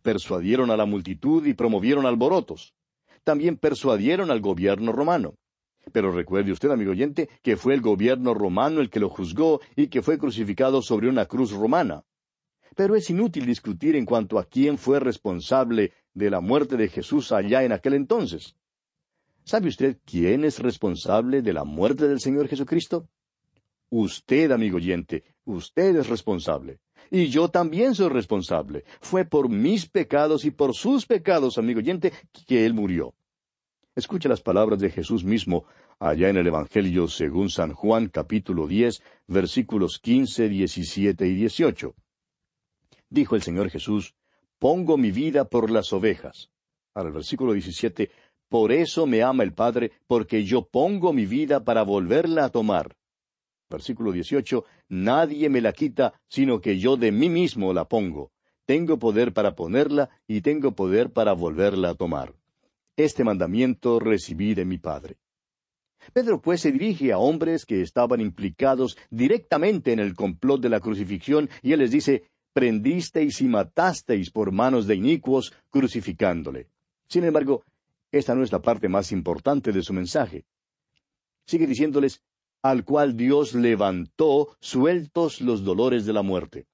persuadieron 0.04 0.70
a 0.70 0.76
la 0.76 0.84
multitud 0.84 1.44
y 1.46 1.54
promovieron 1.54 2.04
alborotos. 2.04 2.74
También 3.24 3.56
persuadieron 3.56 4.30
al 4.30 4.40
gobierno 4.40 4.92
romano. 4.92 5.36
Pero 5.92 6.12
recuerde 6.12 6.52
usted, 6.52 6.70
amigo 6.70 6.92
oyente, 6.92 7.28
que 7.42 7.56
fue 7.56 7.74
el 7.74 7.80
gobierno 7.80 8.34
romano 8.34 8.80
el 8.80 8.90
que 8.90 9.00
lo 9.00 9.08
juzgó 9.08 9.60
y 9.74 9.88
que 9.88 10.02
fue 10.02 10.18
crucificado 10.18 10.82
sobre 10.82 11.08
una 11.08 11.24
cruz 11.24 11.52
romana. 11.52 12.04
Pero 12.76 12.96
es 12.96 13.08
inútil 13.08 13.46
discutir 13.46 13.96
en 13.96 14.04
cuanto 14.04 14.38
a 14.38 14.44
quién 14.44 14.76
fue 14.76 15.00
responsable 15.00 15.92
de 16.12 16.30
la 16.30 16.40
muerte 16.40 16.76
de 16.76 16.88
Jesús 16.88 17.32
allá 17.32 17.64
en 17.64 17.72
aquel 17.72 17.94
entonces. 17.94 18.56
¿Sabe 19.44 19.68
usted 19.68 19.98
quién 20.04 20.44
es 20.44 20.58
responsable 20.58 21.40
de 21.40 21.52
la 21.54 21.64
muerte 21.64 22.08
del 22.08 22.20
Señor 22.20 22.46
Jesucristo? 22.48 23.08
Usted, 23.88 24.50
amigo 24.50 24.76
oyente, 24.76 25.24
usted 25.44 25.96
es 25.96 26.08
responsable. 26.08 26.80
Y 27.10 27.28
yo 27.28 27.48
también 27.48 27.94
soy 27.94 28.08
responsable. 28.08 28.84
Fue 29.00 29.24
por 29.24 29.48
mis 29.48 29.86
pecados 29.88 30.44
y 30.44 30.50
por 30.50 30.74
sus 30.74 31.06
pecados, 31.06 31.58
amigo 31.58 31.78
oyente, 31.78 32.12
que 32.46 32.66
Él 32.66 32.74
murió. 32.74 33.14
Escucha 33.94 34.28
las 34.28 34.40
palabras 34.40 34.80
de 34.80 34.90
Jesús 34.90 35.24
mismo 35.24 35.64
allá 36.00 36.28
en 36.28 36.36
el 36.36 36.46
Evangelio 36.46 37.06
según 37.06 37.48
San 37.48 37.72
Juan 37.72 38.08
capítulo 38.08 38.66
diez 38.66 39.02
versículos 39.28 40.00
quince, 40.00 40.48
diecisiete 40.48 41.26
y 41.28 41.34
dieciocho. 41.34 41.94
Dijo 43.08 43.36
el 43.36 43.42
Señor 43.42 43.70
Jesús, 43.70 44.14
Pongo 44.58 44.96
mi 44.96 45.12
vida 45.12 45.44
por 45.44 45.70
las 45.70 45.92
ovejas. 45.92 46.50
Ahora 46.94 47.10
versículo 47.10 47.52
diecisiete, 47.52 48.10
Por 48.48 48.72
eso 48.72 49.06
me 49.06 49.22
ama 49.22 49.44
el 49.44 49.52
Padre, 49.52 49.92
porque 50.06 50.44
yo 50.44 50.66
pongo 50.66 51.12
mi 51.12 51.26
vida 51.26 51.64
para 51.64 51.82
volverla 51.82 52.46
a 52.46 52.48
tomar 52.48 52.96
versículo 53.74 54.12
18, 54.12 54.64
Nadie 54.88 55.48
me 55.48 55.60
la 55.60 55.72
quita, 55.72 56.20
sino 56.28 56.60
que 56.60 56.78
yo 56.78 56.96
de 56.96 57.12
mí 57.12 57.28
mismo 57.28 57.72
la 57.72 57.86
pongo. 57.86 58.32
Tengo 58.66 58.98
poder 58.98 59.32
para 59.32 59.54
ponerla 59.54 60.10
y 60.26 60.40
tengo 60.40 60.74
poder 60.74 61.12
para 61.12 61.32
volverla 61.32 61.90
a 61.90 61.94
tomar. 61.94 62.34
Este 62.96 63.24
mandamiento 63.24 63.98
recibí 63.98 64.54
de 64.54 64.64
mi 64.64 64.78
Padre. 64.78 65.16
Pedro 66.12 66.40
pues 66.40 66.60
se 66.60 66.72
dirige 66.72 67.12
a 67.12 67.18
hombres 67.18 67.64
que 67.64 67.80
estaban 67.80 68.20
implicados 68.20 68.96
directamente 69.10 69.92
en 69.92 69.98
el 69.98 70.14
complot 70.14 70.60
de 70.60 70.68
la 70.68 70.80
crucifixión 70.80 71.48
y 71.62 71.72
él 71.72 71.80
les 71.80 71.90
dice, 71.90 72.24
prendisteis 72.52 73.40
y 73.40 73.48
matasteis 73.48 74.30
por 74.30 74.52
manos 74.52 74.86
de 74.86 74.94
inicuos 74.94 75.52
crucificándole. 75.70 76.68
Sin 77.08 77.24
embargo, 77.24 77.64
esta 78.12 78.34
no 78.34 78.42
es 78.44 78.52
la 78.52 78.62
parte 78.62 78.88
más 78.88 79.12
importante 79.12 79.72
de 79.72 79.82
su 79.82 79.92
mensaje. 79.92 80.44
Sigue 81.46 81.66
diciéndoles, 81.66 82.22
al 82.64 82.86
cual 82.86 83.14
Dios 83.14 83.52
levantó 83.52 84.56
sueltos 84.58 85.42
los 85.42 85.64
dolores 85.64 86.06
de 86.06 86.14
la 86.14 86.22
muerte. 86.22 86.66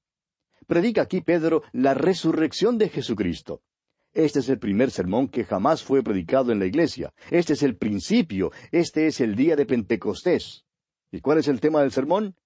Predica 0.68 1.02
aquí 1.02 1.20
Pedro 1.20 1.64
la 1.72 1.94
resurrección 1.94 2.78
de 2.78 2.88
Jesucristo. 2.90 3.62
Este 4.12 4.38
es 4.38 4.48
el 4.48 4.60
primer 4.60 4.92
sermón 4.92 5.26
que 5.26 5.42
jamás 5.42 5.82
fue 5.82 6.04
predicado 6.04 6.52
en 6.52 6.60
la 6.60 6.66
iglesia. 6.66 7.12
Este 7.32 7.54
es 7.54 7.64
el 7.64 7.76
principio. 7.76 8.52
Este 8.70 9.08
es 9.08 9.20
el 9.20 9.34
día 9.34 9.56
de 9.56 9.66
Pentecostés. 9.66 10.64
¿Y 11.10 11.20
cuál 11.20 11.38
es 11.38 11.48
el 11.48 11.58
tema 11.58 11.80
del 11.80 11.90
sermón? 11.90 12.36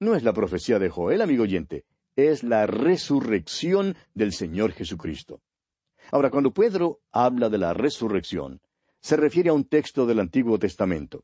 No 0.00 0.14
es 0.14 0.22
la 0.22 0.32
profecía 0.32 0.78
de 0.78 0.88
Joel, 0.88 1.20
amigo 1.20 1.42
oyente. 1.42 1.84
Es 2.16 2.42
la 2.42 2.66
resurrección 2.66 3.96
del 4.14 4.32
Señor 4.32 4.72
Jesucristo. 4.72 5.42
Ahora, 6.10 6.30
cuando 6.30 6.54
Pedro 6.54 7.00
habla 7.12 7.50
de 7.50 7.58
la 7.58 7.74
resurrección, 7.74 8.62
se 9.02 9.18
refiere 9.18 9.50
a 9.50 9.52
un 9.52 9.64
texto 9.64 10.06
del 10.06 10.20
Antiguo 10.20 10.58
Testamento. 10.58 11.20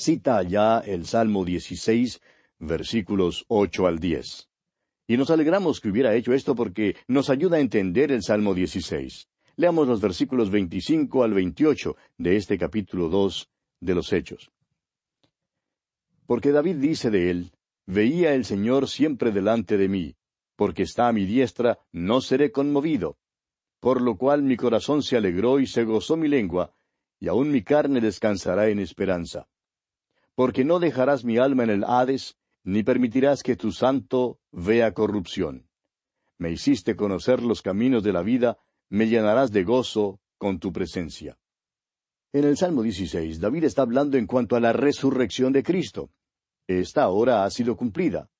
Cita 0.00 0.38
allá 0.38 0.78
el 0.78 1.06
Salmo 1.06 1.44
16, 1.44 2.20
versículos 2.60 3.44
ocho 3.48 3.88
al 3.88 3.98
diez. 3.98 4.48
Y 5.08 5.16
nos 5.16 5.28
alegramos 5.28 5.80
que 5.80 5.88
hubiera 5.88 6.14
hecho 6.14 6.32
esto 6.34 6.54
porque 6.54 6.94
nos 7.08 7.30
ayuda 7.30 7.56
a 7.56 7.60
entender 7.60 8.12
el 8.12 8.22
Salmo 8.22 8.54
16. 8.54 9.28
Leamos 9.56 9.88
los 9.88 10.00
versículos 10.00 10.50
25 10.50 11.24
al 11.24 11.34
28 11.34 11.96
de 12.16 12.36
este 12.36 12.56
capítulo 12.56 13.08
2 13.08 13.50
de 13.80 13.94
los 13.96 14.12
Hechos. 14.12 14.52
Porque 16.26 16.52
David 16.52 16.76
dice 16.76 17.10
de 17.10 17.30
él, 17.30 17.52
Veía 17.84 18.34
el 18.34 18.44
Señor 18.44 18.86
siempre 18.88 19.32
delante 19.32 19.76
de 19.76 19.88
mí, 19.88 20.14
porque 20.54 20.84
está 20.84 21.08
a 21.08 21.12
mi 21.12 21.24
diestra, 21.24 21.80
no 21.90 22.20
seré 22.20 22.52
conmovido. 22.52 23.18
Por 23.80 24.00
lo 24.00 24.16
cual 24.16 24.42
mi 24.42 24.56
corazón 24.56 25.02
se 25.02 25.16
alegró 25.16 25.58
y 25.58 25.66
se 25.66 25.82
gozó 25.82 26.16
mi 26.16 26.28
lengua, 26.28 26.72
y 27.18 27.26
aun 27.26 27.50
mi 27.50 27.62
carne 27.62 28.00
descansará 28.00 28.68
en 28.68 28.78
esperanza 28.78 29.48
porque 30.38 30.64
no 30.64 30.78
dejarás 30.78 31.24
mi 31.24 31.36
alma 31.36 31.64
en 31.64 31.70
el 31.70 31.82
Hades, 31.82 32.36
ni 32.62 32.84
permitirás 32.84 33.42
que 33.42 33.56
tu 33.56 33.72
santo 33.72 34.38
vea 34.52 34.94
corrupción. 34.94 35.66
Me 36.38 36.52
hiciste 36.52 36.94
conocer 36.94 37.42
los 37.42 37.60
caminos 37.60 38.04
de 38.04 38.12
la 38.12 38.22
vida, 38.22 38.56
me 38.88 39.08
llenarás 39.08 39.50
de 39.50 39.64
gozo 39.64 40.20
con 40.36 40.60
tu 40.60 40.72
presencia. 40.72 41.40
En 42.32 42.44
el 42.44 42.56
Salmo 42.56 42.84
16, 42.84 43.40
David 43.40 43.64
está 43.64 43.82
hablando 43.82 44.16
en 44.16 44.28
cuanto 44.28 44.54
a 44.54 44.60
la 44.60 44.72
resurrección 44.72 45.52
de 45.52 45.64
Cristo. 45.64 46.08
Esta 46.68 47.08
hora 47.08 47.42
ha 47.42 47.50
sido 47.50 47.76
cumplida. 47.76 48.30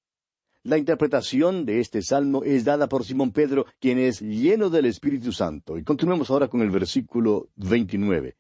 La 0.63 0.79
interpretación 0.79 1.67
de 1.67 1.81
este 1.81 2.03
salmo 2.03 2.45
es 2.45 2.65
dada 2.65 2.89
por 2.89 3.05
Simón 3.05 3.33
Pedro, 3.33 3.67
quien 3.81 3.99
es 3.99 4.21
lleno 4.21 4.71
del 4.71 4.87
Espíritu 4.87 5.33
Santo. 5.33 5.77
Y 5.77 5.83
continuemos 5.83 6.31
ahora 6.31 6.47
con 6.47 6.61
el 6.61 6.71
versículo 6.71 7.49
29. 7.57 8.37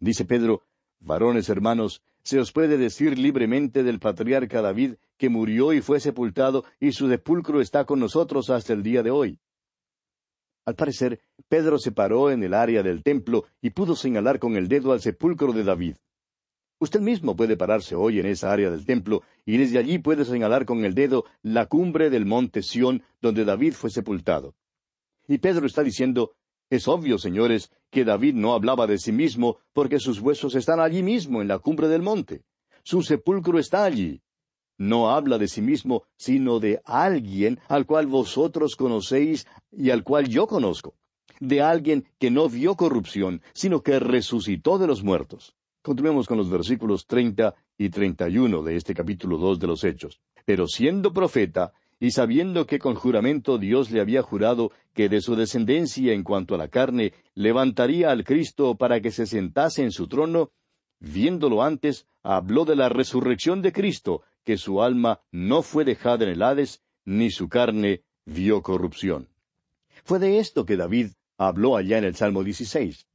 Dice 0.00 0.24
Pedro, 0.24 0.62
Varones 0.98 1.50
hermanos, 1.50 2.00
se 2.26 2.40
os 2.40 2.50
puede 2.50 2.76
decir 2.76 3.16
libremente 3.16 3.84
del 3.84 4.00
patriarca 4.00 4.60
David, 4.60 4.94
que 5.16 5.28
murió 5.28 5.72
y 5.72 5.80
fue 5.80 6.00
sepultado, 6.00 6.64
y 6.80 6.90
su 6.90 7.08
sepulcro 7.08 7.60
está 7.60 7.84
con 7.84 8.00
nosotros 8.00 8.50
hasta 8.50 8.72
el 8.72 8.82
día 8.82 9.04
de 9.04 9.12
hoy. 9.12 9.38
Al 10.64 10.74
parecer, 10.74 11.20
Pedro 11.48 11.78
se 11.78 11.92
paró 11.92 12.32
en 12.32 12.42
el 12.42 12.52
área 12.52 12.82
del 12.82 13.04
templo 13.04 13.44
y 13.62 13.70
pudo 13.70 13.94
señalar 13.94 14.40
con 14.40 14.56
el 14.56 14.66
dedo 14.66 14.90
al 14.90 15.00
sepulcro 15.00 15.52
de 15.52 15.62
David. 15.62 15.96
Usted 16.80 16.98
mismo 16.98 17.36
puede 17.36 17.56
pararse 17.56 17.94
hoy 17.94 18.18
en 18.18 18.26
esa 18.26 18.50
área 18.50 18.72
del 18.72 18.84
templo 18.84 19.22
y 19.44 19.58
desde 19.58 19.78
allí 19.78 20.00
puede 20.00 20.24
señalar 20.24 20.66
con 20.66 20.84
el 20.84 20.94
dedo 20.94 21.26
la 21.42 21.66
cumbre 21.66 22.10
del 22.10 22.26
monte 22.26 22.60
Sión 22.64 23.04
donde 23.22 23.44
David 23.44 23.74
fue 23.74 23.90
sepultado. 23.90 24.56
Y 25.28 25.38
Pedro 25.38 25.64
está 25.64 25.84
diciendo, 25.84 26.32
es 26.70 26.88
obvio, 26.88 27.18
señores, 27.18 27.70
que 27.90 28.04
David 28.04 28.34
no 28.34 28.54
hablaba 28.54 28.86
de 28.86 28.98
sí 28.98 29.12
mismo, 29.12 29.58
porque 29.72 30.00
sus 30.00 30.20
huesos 30.20 30.54
están 30.54 30.80
allí 30.80 31.02
mismo, 31.02 31.40
en 31.40 31.48
la 31.48 31.58
cumbre 31.58 31.88
del 31.88 32.02
monte. 32.02 32.42
Su 32.82 33.02
sepulcro 33.02 33.58
está 33.58 33.84
allí. 33.84 34.22
No 34.78 35.10
habla 35.10 35.38
de 35.38 35.48
sí 35.48 35.62
mismo, 35.62 36.02
sino 36.16 36.60
de 36.60 36.80
alguien 36.84 37.58
al 37.68 37.86
cual 37.86 38.06
vosotros 38.06 38.76
conocéis 38.76 39.46
y 39.72 39.90
al 39.90 40.04
cual 40.04 40.28
yo 40.28 40.46
conozco. 40.46 40.94
De 41.40 41.62
alguien 41.62 42.06
que 42.18 42.30
no 42.30 42.48
vio 42.48 42.74
corrupción, 42.74 43.42
sino 43.54 43.82
que 43.82 43.98
resucitó 43.98 44.78
de 44.78 44.86
los 44.86 45.02
muertos. 45.02 45.54
Continuemos 45.82 46.26
con 46.26 46.36
los 46.36 46.50
versículos 46.50 47.06
treinta 47.06 47.54
y 47.78 47.90
treinta 47.90 48.28
y 48.28 48.38
uno 48.38 48.62
de 48.62 48.76
este 48.76 48.94
capítulo 48.94 49.38
dos 49.38 49.58
de 49.58 49.66
los 49.66 49.84
Hechos. 49.84 50.20
Pero 50.44 50.66
siendo 50.66 51.12
profeta, 51.12 51.72
y 51.98 52.10
sabiendo 52.10 52.66
que 52.66 52.78
con 52.78 52.94
juramento 52.94 53.58
Dios 53.58 53.90
le 53.90 54.00
había 54.00 54.22
jurado 54.22 54.70
que 54.92 55.08
de 55.08 55.20
su 55.20 55.34
descendencia 55.34 56.12
en 56.12 56.22
cuanto 56.22 56.54
a 56.54 56.58
la 56.58 56.68
carne 56.68 57.12
levantaría 57.34 58.10
al 58.10 58.24
Cristo 58.24 58.76
para 58.76 59.00
que 59.00 59.10
se 59.10 59.26
sentase 59.26 59.82
en 59.82 59.92
su 59.92 60.06
trono, 60.06 60.50
viéndolo 61.00 61.62
antes, 61.62 62.06
habló 62.22 62.64
de 62.64 62.76
la 62.76 62.88
resurrección 62.88 63.62
de 63.62 63.72
Cristo, 63.72 64.22
que 64.44 64.58
su 64.58 64.82
alma 64.82 65.20
no 65.32 65.62
fue 65.62 65.84
dejada 65.84 66.24
en 66.24 66.30
el 66.30 66.42
Hades, 66.42 66.82
ni 67.04 67.30
su 67.30 67.48
carne 67.48 68.02
vio 68.26 68.62
corrupción. 68.62 69.28
Fue 70.04 70.18
de 70.18 70.38
esto 70.38 70.66
que 70.66 70.76
David 70.76 71.12
habló 71.38 71.76
allá 71.76 71.98
en 71.98 72.04
el 72.04 72.14
Salmo 72.14 72.44
16. 72.44 73.06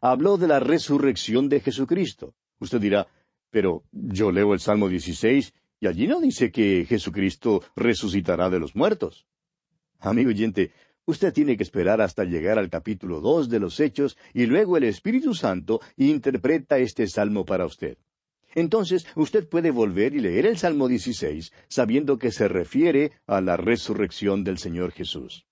Habló 0.00 0.36
de 0.36 0.48
la 0.48 0.60
resurrección 0.60 1.48
de 1.48 1.60
Jesucristo. 1.60 2.34
Usted 2.58 2.80
dirá, 2.80 3.06
Pero 3.50 3.84
yo 3.92 4.30
leo 4.30 4.54
el 4.54 4.60
Salmo 4.60 4.88
16 4.88 5.52
y 5.80 5.86
allí 5.86 6.06
no 6.06 6.20
dice 6.20 6.52
que 6.52 6.84
Jesucristo 6.86 7.62
resucitará 7.74 8.50
de 8.50 8.60
los 8.60 8.76
muertos. 8.76 9.26
Amigo 9.98 10.28
oyente, 10.28 10.72
usted 11.06 11.32
tiene 11.32 11.56
que 11.56 11.62
esperar 11.62 12.02
hasta 12.02 12.24
llegar 12.24 12.58
al 12.58 12.68
capítulo 12.68 13.20
dos 13.20 13.48
de 13.48 13.60
los 13.60 13.80
Hechos 13.80 14.18
y 14.34 14.46
luego 14.46 14.76
el 14.76 14.84
Espíritu 14.84 15.34
Santo 15.34 15.80
interpreta 15.96 16.78
este 16.78 17.06
salmo 17.06 17.46
para 17.46 17.64
usted. 17.64 17.96
Entonces 18.54 19.06
usted 19.16 19.48
puede 19.48 19.70
volver 19.70 20.14
y 20.14 20.20
leer 20.20 20.44
el 20.44 20.58
Salmo 20.58 20.86
16 20.86 21.52
sabiendo 21.68 22.18
que 22.18 22.30
se 22.30 22.48
refiere 22.48 23.12
a 23.26 23.40
la 23.40 23.56
resurrección 23.56 24.44
del 24.44 24.58
Señor 24.58 24.92
Jesús. 24.92 25.46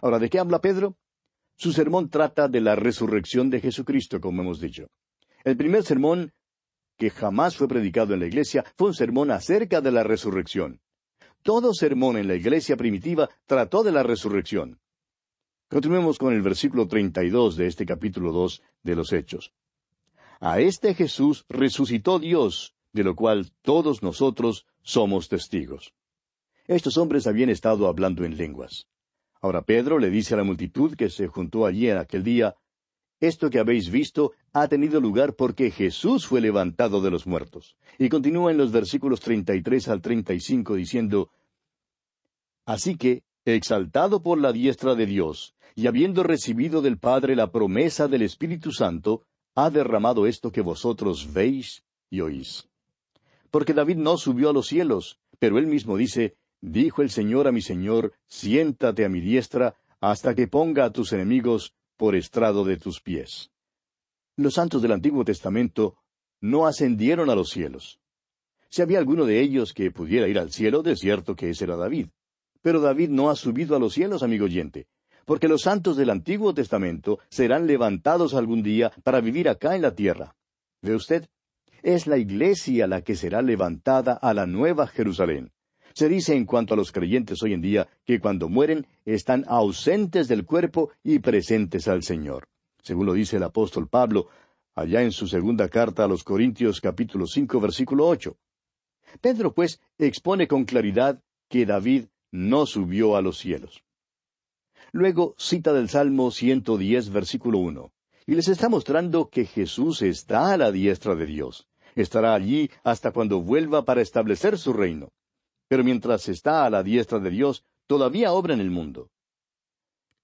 Ahora, 0.00 0.18
¿de 0.18 0.30
qué 0.30 0.38
habla 0.38 0.60
Pedro? 0.60 0.96
Su 1.56 1.72
sermón 1.72 2.10
trata 2.10 2.48
de 2.48 2.60
la 2.60 2.76
resurrección 2.76 3.50
de 3.50 3.60
Jesucristo, 3.60 4.20
como 4.20 4.42
hemos 4.42 4.60
dicho. 4.60 4.88
El 5.42 5.56
primer 5.56 5.82
sermón 5.82 6.32
que 6.96 7.10
jamás 7.10 7.56
fue 7.56 7.68
predicado 7.68 8.14
en 8.14 8.20
la 8.20 8.26
iglesia 8.26 8.64
fue 8.76 8.88
un 8.88 8.94
sermón 8.94 9.30
acerca 9.30 9.80
de 9.80 9.92
la 9.92 10.02
resurrección. 10.02 10.80
Todo 11.42 11.74
sermón 11.74 12.16
en 12.16 12.28
la 12.28 12.34
iglesia 12.34 12.76
primitiva 12.76 13.30
trató 13.46 13.82
de 13.82 13.92
la 13.92 14.02
resurrección. 14.02 14.80
Continuemos 15.68 16.18
con 16.18 16.32
el 16.32 16.42
versículo 16.42 16.86
32 16.86 17.56
de 17.56 17.66
este 17.66 17.86
capítulo 17.86 18.32
2 18.32 18.62
de 18.82 18.96
los 18.96 19.12
Hechos. 19.12 19.52
A 20.40 20.60
este 20.60 20.94
Jesús 20.94 21.44
resucitó 21.48 22.18
Dios, 22.18 22.74
de 22.92 23.04
lo 23.04 23.14
cual 23.14 23.52
todos 23.62 24.02
nosotros 24.02 24.66
somos 24.82 25.28
testigos. 25.28 25.92
Estos 26.66 26.96
hombres 26.98 27.26
habían 27.26 27.50
estado 27.50 27.86
hablando 27.86 28.24
en 28.24 28.36
lenguas. 28.36 28.86
Ahora 29.40 29.62
Pedro 29.62 29.98
le 29.98 30.10
dice 30.10 30.34
a 30.34 30.38
la 30.38 30.44
multitud 30.44 30.94
que 30.96 31.10
se 31.10 31.28
juntó 31.28 31.66
allí 31.66 31.88
en 31.88 31.98
aquel 31.98 32.24
día, 32.24 32.56
Esto 33.20 33.48
que 33.48 33.58
habéis 33.58 33.90
visto 33.90 34.32
ha 34.52 34.68
tenido 34.68 35.00
lugar 35.00 35.34
porque 35.34 35.70
Jesús 35.70 36.26
fue 36.26 36.40
levantado 36.40 37.00
de 37.00 37.10
los 37.10 37.26
muertos. 37.26 37.76
Y 37.98 38.08
continúa 38.08 38.50
en 38.50 38.58
los 38.58 38.72
versículos 38.72 39.20
33 39.20 39.88
al 39.88 40.02
35 40.02 40.74
diciendo, 40.74 41.30
Así 42.66 42.96
que, 42.96 43.22
exaltado 43.44 44.22
por 44.22 44.38
la 44.38 44.52
diestra 44.52 44.94
de 44.94 45.06
Dios, 45.06 45.54
y 45.74 45.86
habiendo 45.86 46.22
recibido 46.22 46.82
del 46.82 46.98
Padre 46.98 47.36
la 47.36 47.50
promesa 47.50 48.08
del 48.08 48.22
Espíritu 48.22 48.72
Santo, 48.72 49.22
ha 49.54 49.70
derramado 49.70 50.26
esto 50.26 50.50
que 50.52 50.60
vosotros 50.60 51.32
veis 51.32 51.84
y 52.10 52.20
oís. 52.20 52.68
Porque 53.50 53.72
David 53.72 53.96
no 53.96 54.18
subió 54.18 54.50
a 54.50 54.52
los 54.52 54.66
cielos, 54.66 55.18
pero 55.38 55.58
él 55.58 55.66
mismo 55.66 55.96
dice, 55.96 56.36
Dijo 56.60 57.02
el 57.02 57.10
Señor 57.10 57.46
a 57.46 57.52
mi 57.52 57.62
Señor, 57.62 58.14
siéntate 58.26 59.04
a 59.04 59.08
mi 59.08 59.20
diestra, 59.20 59.76
hasta 60.00 60.34
que 60.34 60.48
ponga 60.48 60.84
a 60.84 60.90
tus 60.90 61.12
enemigos 61.12 61.74
por 61.96 62.14
estrado 62.14 62.64
de 62.64 62.76
tus 62.76 63.00
pies. 63.00 63.50
Los 64.36 64.54
santos 64.54 64.82
del 64.82 64.92
Antiguo 64.92 65.24
Testamento 65.24 65.96
no 66.40 66.66
ascendieron 66.66 67.30
a 67.30 67.34
los 67.34 67.50
cielos. 67.50 68.00
Si 68.68 68.82
había 68.82 68.98
alguno 68.98 69.24
de 69.24 69.40
ellos 69.40 69.72
que 69.72 69.90
pudiera 69.90 70.28
ir 70.28 70.38
al 70.38 70.52
cielo, 70.52 70.82
de 70.82 70.96
cierto 70.96 71.34
que 71.34 71.50
ese 71.50 71.64
era 71.64 71.76
David. 71.76 72.08
Pero 72.62 72.80
David 72.80 73.10
no 73.10 73.30
ha 73.30 73.36
subido 73.36 73.76
a 73.76 73.78
los 73.78 73.94
cielos, 73.94 74.22
amigo 74.22 74.44
oyente 74.44 74.86
porque 75.26 75.48
los 75.48 75.62
santos 75.62 75.96
del 75.96 76.08
Antiguo 76.08 76.54
Testamento 76.54 77.18
serán 77.28 77.66
levantados 77.66 78.32
algún 78.32 78.62
día 78.62 78.92
para 79.02 79.20
vivir 79.20 79.48
acá 79.48 79.74
en 79.74 79.82
la 79.82 79.94
tierra. 79.94 80.36
¿Ve 80.80 80.94
usted? 80.94 81.26
Es 81.82 82.06
la 82.06 82.16
iglesia 82.16 82.86
la 82.86 83.02
que 83.02 83.16
será 83.16 83.42
levantada 83.42 84.14
a 84.14 84.32
la 84.32 84.46
nueva 84.46 84.86
Jerusalén. 84.86 85.52
Se 85.96 86.10
dice 86.10 86.36
en 86.36 86.44
cuanto 86.44 86.74
a 86.74 86.76
los 86.76 86.92
creyentes 86.92 87.42
hoy 87.42 87.54
en 87.54 87.62
día 87.62 87.88
que 88.04 88.20
cuando 88.20 88.50
mueren 88.50 88.86
están 89.06 89.46
ausentes 89.48 90.28
del 90.28 90.44
cuerpo 90.44 90.90
y 91.02 91.20
presentes 91.20 91.88
al 91.88 92.02
Señor. 92.02 92.48
Según 92.82 93.06
lo 93.06 93.14
dice 93.14 93.38
el 93.38 93.44
apóstol 93.44 93.88
Pablo, 93.88 94.28
allá 94.74 95.00
en 95.00 95.10
su 95.10 95.26
segunda 95.26 95.70
carta 95.70 96.04
a 96.04 96.06
los 96.06 96.22
Corintios 96.22 96.82
capítulo 96.82 97.26
cinco 97.26 97.60
versículo 97.60 98.06
ocho. 98.06 98.36
Pedro, 99.22 99.54
pues, 99.54 99.80
expone 99.96 100.46
con 100.46 100.66
claridad 100.66 101.22
que 101.48 101.64
David 101.64 102.08
no 102.30 102.66
subió 102.66 103.16
a 103.16 103.22
los 103.22 103.38
cielos. 103.38 103.82
Luego 104.92 105.34
cita 105.38 105.72
del 105.72 105.88
Salmo 105.88 106.30
110, 106.30 107.08
versículo 107.08 107.56
1. 107.60 107.90
Y 108.26 108.34
les 108.34 108.48
está 108.48 108.68
mostrando 108.68 109.30
que 109.30 109.46
Jesús 109.46 110.02
está 110.02 110.52
a 110.52 110.58
la 110.58 110.72
diestra 110.72 111.14
de 111.14 111.24
Dios. 111.24 111.66
Estará 111.94 112.34
allí 112.34 112.70
hasta 112.84 113.12
cuando 113.12 113.40
vuelva 113.40 113.86
para 113.86 114.02
establecer 114.02 114.58
su 114.58 114.74
reino. 114.74 115.08
Pero 115.68 115.84
mientras 115.84 116.28
está 116.28 116.64
a 116.64 116.70
la 116.70 116.82
diestra 116.82 117.18
de 117.18 117.30
Dios, 117.30 117.64
todavía 117.86 118.32
obra 118.32 118.54
en 118.54 118.60
el 118.60 118.70
mundo. 118.70 119.10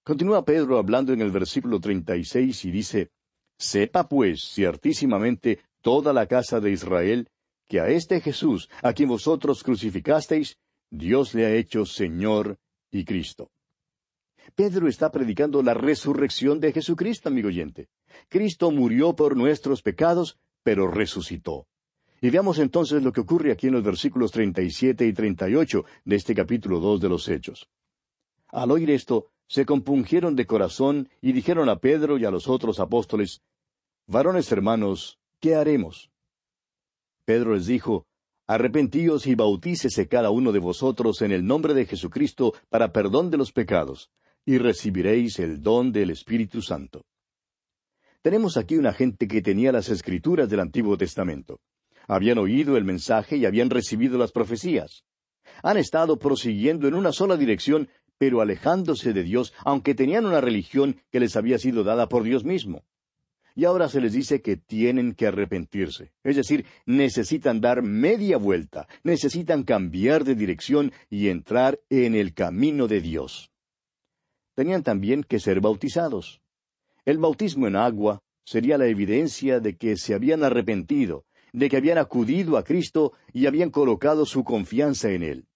Continúa 0.04 0.44
Pedro 0.44 0.78
hablando 0.78 1.12
en 1.12 1.20
el 1.20 1.30
versículo 1.30 1.80
36 1.80 2.64
y 2.64 2.70
dice, 2.70 3.10
Sepa 3.58 4.08
pues 4.08 4.42
ciertísimamente 4.42 5.60
toda 5.80 6.12
la 6.12 6.26
casa 6.26 6.60
de 6.60 6.72
Israel 6.72 7.28
que 7.68 7.80
a 7.80 7.88
este 7.88 8.20
Jesús, 8.20 8.68
a 8.82 8.92
quien 8.92 9.08
vosotros 9.08 9.62
crucificasteis, 9.62 10.58
Dios 10.90 11.34
le 11.34 11.46
ha 11.46 11.54
hecho 11.54 11.86
Señor 11.86 12.58
y 12.90 13.04
Cristo. 13.04 13.50
Pedro 14.54 14.88
está 14.88 15.10
predicando 15.10 15.62
la 15.62 15.72
resurrección 15.72 16.60
de 16.60 16.72
Jesucristo, 16.72 17.28
amigo 17.28 17.48
oyente. 17.48 17.88
Cristo 18.28 18.70
murió 18.70 19.14
por 19.14 19.36
nuestros 19.36 19.82
pecados, 19.82 20.36
pero 20.62 20.88
resucitó. 20.88 21.66
Y 22.24 22.30
veamos 22.30 22.60
entonces 22.60 23.02
lo 23.02 23.12
que 23.12 23.20
ocurre 23.20 23.50
aquí 23.50 23.66
en 23.66 23.72
los 23.72 23.82
versículos 23.82 24.30
37 24.30 25.04
y 25.04 25.12
38 25.12 25.84
de 26.04 26.16
este 26.16 26.36
capítulo 26.36 26.78
2 26.78 27.00
de 27.00 27.08
los 27.08 27.28
Hechos. 27.28 27.68
Al 28.46 28.70
oír 28.70 28.92
esto, 28.92 29.32
se 29.48 29.66
compungieron 29.66 30.36
de 30.36 30.46
corazón 30.46 31.08
y 31.20 31.32
dijeron 31.32 31.68
a 31.68 31.80
Pedro 31.80 32.18
y 32.18 32.24
a 32.24 32.30
los 32.30 32.46
otros 32.46 32.78
apóstoles, 32.78 33.42
Varones 34.06 34.52
hermanos, 34.52 35.18
¿qué 35.40 35.56
haremos? 35.56 36.12
Pedro 37.24 37.54
les 37.54 37.66
dijo, 37.66 38.06
Arrepentíos 38.46 39.26
y 39.26 39.34
bautícese 39.34 40.06
cada 40.06 40.30
uno 40.30 40.52
de 40.52 40.60
vosotros 40.60 41.22
en 41.22 41.32
el 41.32 41.44
nombre 41.44 41.74
de 41.74 41.86
Jesucristo 41.86 42.54
para 42.68 42.92
perdón 42.92 43.32
de 43.32 43.38
los 43.38 43.50
pecados, 43.50 44.12
y 44.46 44.58
recibiréis 44.58 45.40
el 45.40 45.60
don 45.60 45.90
del 45.90 46.10
Espíritu 46.10 46.62
Santo. 46.62 47.04
Tenemos 48.20 48.56
aquí 48.56 48.76
una 48.76 48.92
gente 48.92 49.26
que 49.26 49.42
tenía 49.42 49.72
las 49.72 49.88
escrituras 49.88 50.48
del 50.48 50.60
Antiguo 50.60 50.96
Testamento. 50.96 51.58
Habían 52.08 52.38
oído 52.38 52.76
el 52.76 52.84
mensaje 52.84 53.36
y 53.36 53.44
habían 53.44 53.70
recibido 53.70 54.18
las 54.18 54.32
profecías. 54.32 55.04
Han 55.62 55.76
estado 55.76 56.18
prosiguiendo 56.18 56.88
en 56.88 56.94
una 56.94 57.12
sola 57.12 57.36
dirección, 57.36 57.88
pero 58.18 58.40
alejándose 58.40 59.12
de 59.12 59.22
Dios, 59.22 59.52
aunque 59.64 59.94
tenían 59.94 60.26
una 60.26 60.40
religión 60.40 60.96
que 61.10 61.20
les 61.20 61.36
había 61.36 61.58
sido 61.58 61.84
dada 61.84 62.08
por 62.08 62.22
Dios 62.22 62.44
mismo. 62.44 62.84
Y 63.54 63.66
ahora 63.66 63.88
se 63.88 64.00
les 64.00 64.12
dice 64.12 64.40
que 64.40 64.56
tienen 64.56 65.14
que 65.14 65.26
arrepentirse. 65.26 66.12
Es 66.24 66.36
decir, 66.36 66.64
necesitan 66.86 67.60
dar 67.60 67.82
media 67.82 68.38
vuelta, 68.38 68.88
necesitan 69.02 69.62
cambiar 69.62 70.24
de 70.24 70.34
dirección 70.34 70.92
y 71.10 71.28
entrar 71.28 71.78
en 71.90 72.14
el 72.14 72.32
camino 72.32 72.88
de 72.88 73.00
Dios 73.00 73.52
tenían 74.54 74.82
también 74.82 75.24
que 75.24 75.38
ser 75.38 75.60
bautizados. 75.60 76.40
El 77.04 77.18
bautismo 77.18 77.66
en 77.66 77.76
agua 77.76 78.22
sería 78.44 78.78
la 78.78 78.86
evidencia 78.86 79.60
de 79.60 79.76
que 79.76 79.96
se 79.96 80.14
habían 80.14 80.44
arrepentido, 80.44 81.24
de 81.52 81.68
que 81.68 81.76
habían 81.76 81.98
acudido 81.98 82.56
a 82.56 82.64
Cristo 82.64 83.12
y 83.32 83.46
habían 83.46 83.70
colocado 83.70 84.26
su 84.26 84.42
confianza 84.42 85.10
en 85.10 85.22
Él. 85.22 85.46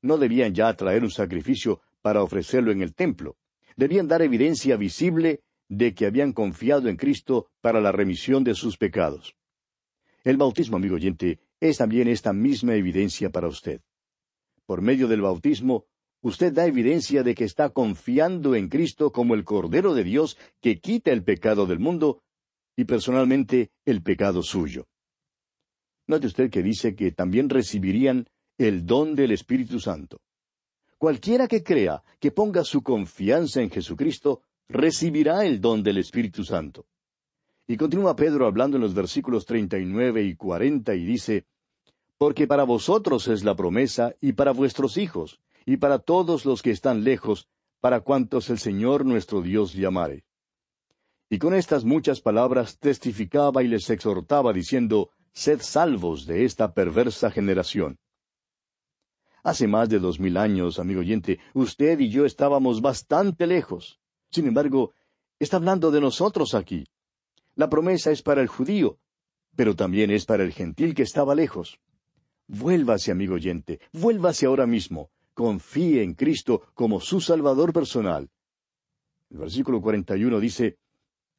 No 0.00 0.16
debían 0.16 0.54
ya 0.54 0.72
traer 0.74 1.02
un 1.02 1.10
sacrificio 1.10 1.80
para 2.02 2.22
ofrecerlo 2.22 2.70
en 2.70 2.82
el 2.82 2.94
templo. 2.94 3.36
Debían 3.76 4.06
dar 4.08 4.22
evidencia 4.22 4.76
visible 4.76 5.42
de 5.68 5.94
que 5.94 6.06
habían 6.06 6.32
confiado 6.32 6.88
en 6.88 6.96
Cristo 6.96 7.50
para 7.60 7.80
la 7.80 7.92
remisión 7.92 8.44
de 8.44 8.54
sus 8.54 8.76
pecados. 8.76 9.34
El 10.24 10.36
bautismo, 10.36 10.76
amigo 10.76 10.94
oyente, 10.94 11.40
es 11.60 11.78
también 11.78 12.08
esta 12.08 12.32
misma 12.32 12.74
evidencia 12.74 13.30
para 13.30 13.48
usted. 13.48 13.80
Por 14.66 14.82
medio 14.82 15.08
del 15.08 15.22
bautismo, 15.22 15.86
usted 16.20 16.52
da 16.52 16.66
evidencia 16.66 17.22
de 17.22 17.34
que 17.34 17.44
está 17.44 17.70
confiando 17.70 18.54
en 18.54 18.68
Cristo 18.68 19.12
como 19.12 19.34
el 19.34 19.44
Cordero 19.44 19.94
de 19.94 20.04
Dios 20.04 20.38
que 20.60 20.78
quita 20.80 21.10
el 21.10 21.24
pecado 21.24 21.66
del 21.66 21.78
mundo 21.78 22.22
y 22.76 22.84
personalmente 22.84 23.70
el 23.84 24.02
pecado 24.02 24.42
suyo. 24.42 24.86
Note 26.08 26.26
usted 26.26 26.50
que 26.50 26.62
dice 26.62 26.96
que 26.96 27.12
también 27.12 27.50
recibirían 27.50 28.26
el 28.56 28.86
don 28.86 29.14
del 29.14 29.30
Espíritu 29.30 29.78
Santo. 29.78 30.20
Cualquiera 30.96 31.46
que 31.46 31.62
crea, 31.62 32.02
que 32.18 32.32
ponga 32.32 32.64
su 32.64 32.82
confianza 32.82 33.60
en 33.60 33.70
Jesucristo, 33.70 34.42
recibirá 34.68 35.44
el 35.44 35.60
don 35.60 35.82
del 35.82 35.98
Espíritu 35.98 36.44
Santo. 36.44 36.86
Y 37.66 37.76
continúa 37.76 38.16
Pedro 38.16 38.46
hablando 38.46 38.78
en 38.78 38.82
los 38.82 38.94
versículos 38.94 39.44
treinta 39.44 39.78
y 39.78 39.84
nueve 39.84 40.24
y 40.24 40.34
cuarenta 40.34 40.94
y 40.94 41.04
dice, 41.04 41.44
Porque 42.16 42.46
para 42.46 42.64
vosotros 42.64 43.28
es 43.28 43.44
la 43.44 43.54
promesa 43.54 44.14
y 44.20 44.32
para 44.32 44.52
vuestros 44.52 44.96
hijos, 44.96 45.38
y 45.66 45.76
para 45.76 45.98
todos 45.98 46.46
los 46.46 46.62
que 46.62 46.70
están 46.70 47.04
lejos, 47.04 47.48
para 47.80 48.00
cuantos 48.00 48.48
el 48.48 48.58
Señor 48.58 49.04
nuestro 49.04 49.42
Dios 49.42 49.74
llamare. 49.74 50.24
Y 51.28 51.38
con 51.38 51.52
estas 51.52 51.84
muchas 51.84 52.22
palabras 52.22 52.78
testificaba 52.78 53.62
y 53.62 53.68
les 53.68 53.90
exhortaba 53.90 54.54
diciendo, 54.54 55.10
Sed 55.32 55.60
salvos 55.62 56.26
de 56.26 56.44
esta 56.44 56.72
perversa 56.72 57.30
generación. 57.30 57.98
Hace 59.42 59.66
más 59.66 59.88
de 59.88 59.98
dos 59.98 60.18
mil 60.20 60.36
años, 60.36 60.78
amigo 60.78 61.00
oyente, 61.00 61.38
usted 61.54 61.98
y 62.00 62.10
yo 62.10 62.24
estábamos 62.24 62.80
bastante 62.80 63.46
lejos. 63.46 63.98
Sin 64.30 64.46
embargo, 64.46 64.92
está 65.38 65.56
hablando 65.56 65.90
de 65.90 66.00
nosotros 66.00 66.54
aquí. 66.54 66.86
La 67.54 67.68
promesa 67.70 68.10
es 68.10 68.22
para 68.22 68.42
el 68.42 68.48
judío, 68.48 68.98
pero 69.56 69.74
también 69.74 70.10
es 70.10 70.24
para 70.24 70.44
el 70.44 70.52
gentil 70.52 70.94
que 70.94 71.02
estaba 71.02 71.34
lejos. 71.34 71.80
Vuélvase, 72.46 73.10
amigo 73.10 73.34
oyente, 73.34 73.80
vuélvase 73.92 74.46
ahora 74.46 74.66
mismo. 74.66 75.10
Confíe 75.34 76.02
en 76.02 76.14
Cristo 76.14 76.62
como 76.74 77.00
su 77.00 77.20
Salvador 77.20 77.72
personal. 77.72 78.28
El 79.30 79.38
versículo 79.38 79.80
41 79.80 80.40
dice, 80.40 80.78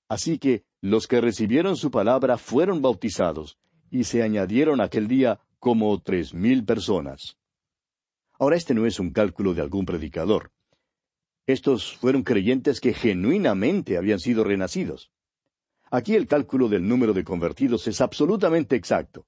Así 0.08 0.40
que 0.40 0.64
los 0.82 1.08
que 1.08 1.22
recibieron 1.22 1.76
su 1.76 1.92
palabra 1.92 2.38
fueron 2.38 2.82
bautizados, 2.82 3.58
y 3.92 4.04
se 4.04 4.24
añadieron 4.24 4.82
aquel 4.82 5.08
día 5.08 5.40
como 5.60 6.00
tres 6.02 6.34
mil 6.34 6.66
personas. 6.66 7.38
Ahora 8.40 8.56
este 8.56 8.74
no 8.74 8.86
es 8.86 9.00
un 9.00 9.12
cálculo 9.12 9.54
de 9.54 9.62
algún 9.62 9.86
predicador. 9.86 10.52
Estos 11.46 11.98
fueron 11.98 12.24
creyentes 12.24 12.80
que 12.80 12.94
genuinamente 12.94 13.98
habían 13.98 14.20
sido 14.20 14.44
renacidos. 14.44 15.12
Aquí 15.92 16.16
el 16.16 16.28
cálculo 16.28 16.70
del 16.70 16.88
número 16.88 17.14
de 17.14 17.24
convertidos 17.24 17.88
es 17.88 18.00
absolutamente 18.00 18.76
exacto. 18.76 19.26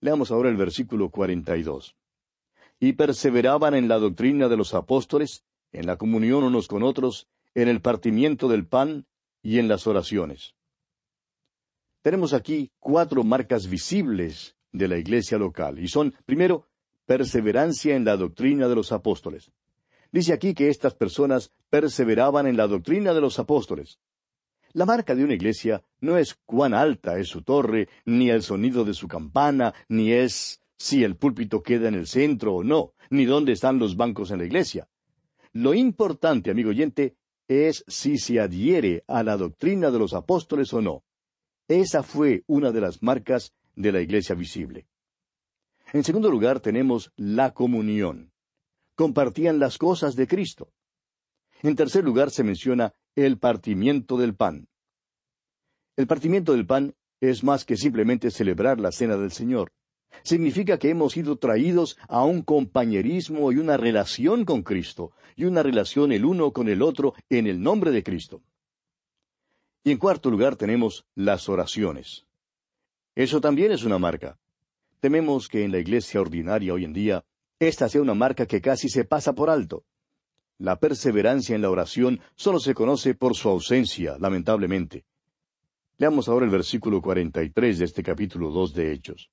Leamos 0.00 0.30
ahora 0.30 0.48
el 0.48 0.56
versículo 0.56 1.10
42. 1.10 1.96
Y 2.80 2.94
perseveraban 2.94 3.74
en 3.74 3.88
la 3.88 3.98
doctrina 3.98 4.48
de 4.48 4.56
los 4.56 4.74
apóstoles, 4.74 5.44
en 5.72 5.86
la 5.86 5.96
comunión 5.96 6.42
unos 6.42 6.66
con 6.66 6.82
otros, 6.82 7.28
en 7.54 7.68
el 7.68 7.80
partimiento 7.80 8.48
del 8.48 8.66
pan 8.66 9.06
y 9.42 9.58
en 9.58 9.68
las 9.68 9.86
oraciones. 9.86 10.54
Tenemos 12.02 12.32
aquí 12.32 12.70
cuatro 12.78 13.24
marcas 13.24 13.68
visibles 13.68 14.56
de 14.72 14.88
la 14.88 14.96
iglesia 14.96 15.36
local, 15.36 15.78
y 15.78 15.88
son, 15.88 16.14
primero, 16.24 16.66
perseverancia 17.04 17.94
en 17.94 18.04
la 18.04 18.16
doctrina 18.16 18.68
de 18.68 18.74
los 18.74 18.92
apóstoles. 18.92 19.50
Dice 20.10 20.32
aquí 20.32 20.54
que 20.54 20.68
estas 20.68 20.94
personas 20.94 21.52
perseveraban 21.68 22.46
en 22.46 22.56
la 22.56 22.66
doctrina 22.66 23.12
de 23.12 23.20
los 23.20 23.38
apóstoles. 23.38 23.98
La 24.72 24.86
marca 24.86 25.14
de 25.14 25.24
una 25.24 25.34
iglesia 25.34 25.82
no 26.00 26.16
es 26.16 26.34
cuán 26.46 26.72
alta 26.72 27.18
es 27.18 27.28
su 27.28 27.42
torre, 27.42 27.88
ni 28.06 28.30
el 28.30 28.42
sonido 28.42 28.84
de 28.84 28.94
su 28.94 29.06
campana, 29.06 29.74
ni 29.88 30.12
es 30.12 30.62
si 30.78 31.04
el 31.04 31.16
púlpito 31.16 31.62
queda 31.62 31.88
en 31.88 31.94
el 31.94 32.06
centro 32.06 32.54
o 32.54 32.64
no, 32.64 32.94
ni 33.10 33.26
dónde 33.26 33.52
están 33.52 33.78
los 33.78 33.96
bancos 33.96 34.30
en 34.30 34.38
la 34.38 34.46
iglesia. 34.46 34.88
Lo 35.52 35.74
importante, 35.74 36.50
amigo 36.50 36.70
oyente, 36.70 37.16
es 37.46 37.84
si 37.88 38.16
se 38.16 38.40
adhiere 38.40 39.04
a 39.06 39.22
la 39.22 39.36
doctrina 39.36 39.90
de 39.90 39.98
los 39.98 40.14
apóstoles 40.14 40.72
o 40.72 40.80
no. 40.80 41.02
Esa 41.70 42.02
fue 42.02 42.42
una 42.48 42.72
de 42.72 42.80
las 42.80 43.00
marcas 43.00 43.52
de 43.76 43.92
la 43.92 44.00
iglesia 44.00 44.34
visible. 44.34 44.88
En 45.92 46.02
segundo 46.02 46.28
lugar 46.28 46.58
tenemos 46.58 47.12
la 47.14 47.52
comunión. 47.52 48.32
Compartían 48.96 49.60
las 49.60 49.78
cosas 49.78 50.16
de 50.16 50.26
Cristo. 50.26 50.72
En 51.62 51.76
tercer 51.76 52.02
lugar 52.02 52.32
se 52.32 52.42
menciona 52.42 52.92
el 53.14 53.38
partimiento 53.38 54.16
del 54.18 54.34
pan. 54.34 54.66
El 55.94 56.08
partimiento 56.08 56.54
del 56.54 56.66
pan 56.66 56.96
es 57.20 57.44
más 57.44 57.64
que 57.64 57.76
simplemente 57.76 58.32
celebrar 58.32 58.80
la 58.80 58.90
cena 58.90 59.16
del 59.16 59.30
Señor. 59.30 59.70
Significa 60.24 60.76
que 60.76 60.90
hemos 60.90 61.12
sido 61.12 61.36
traídos 61.36 61.96
a 62.08 62.24
un 62.24 62.42
compañerismo 62.42 63.52
y 63.52 63.58
una 63.58 63.76
relación 63.76 64.44
con 64.44 64.64
Cristo, 64.64 65.12
y 65.36 65.44
una 65.44 65.62
relación 65.62 66.10
el 66.10 66.24
uno 66.24 66.52
con 66.52 66.68
el 66.68 66.82
otro 66.82 67.14
en 67.28 67.46
el 67.46 67.62
nombre 67.62 67.92
de 67.92 68.02
Cristo. 68.02 68.42
Y 69.82 69.92
en 69.92 69.98
cuarto 69.98 70.30
lugar 70.30 70.56
tenemos 70.56 71.06
las 71.14 71.48
oraciones. 71.48 72.26
Eso 73.14 73.40
también 73.40 73.72
es 73.72 73.84
una 73.84 73.98
marca. 73.98 74.38
Tememos 75.00 75.48
que 75.48 75.64
en 75.64 75.72
la 75.72 75.78
iglesia 75.78 76.20
ordinaria 76.20 76.74
hoy 76.74 76.84
en 76.84 76.92
día 76.92 77.24
esta 77.58 77.88
sea 77.88 78.02
una 78.02 78.14
marca 78.14 78.46
que 78.46 78.60
casi 78.60 78.88
se 78.88 79.04
pasa 79.04 79.34
por 79.34 79.50
alto. 79.50 79.84
La 80.58 80.78
perseverancia 80.78 81.54
en 81.54 81.62
la 81.62 81.70
oración 81.70 82.20
solo 82.34 82.58
se 82.58 82.74
conoce 82.74 83.14
por 83.14 83.34
su 83.34 83.48
ausencia, 83.48 84.16
lamentablemente. 84.18 85.04
Leamos 85.96 86.28
ahora 86.28 86.44
el 86.44 86.50
versículo 86.50 87.00
43 87.00 87.78
de 87.78 87.84
este 87.84 88.02
capítulo 88.02 88.50
2 88.50 88.74
de 88.74 88.92
Hechos. 88.92 89.30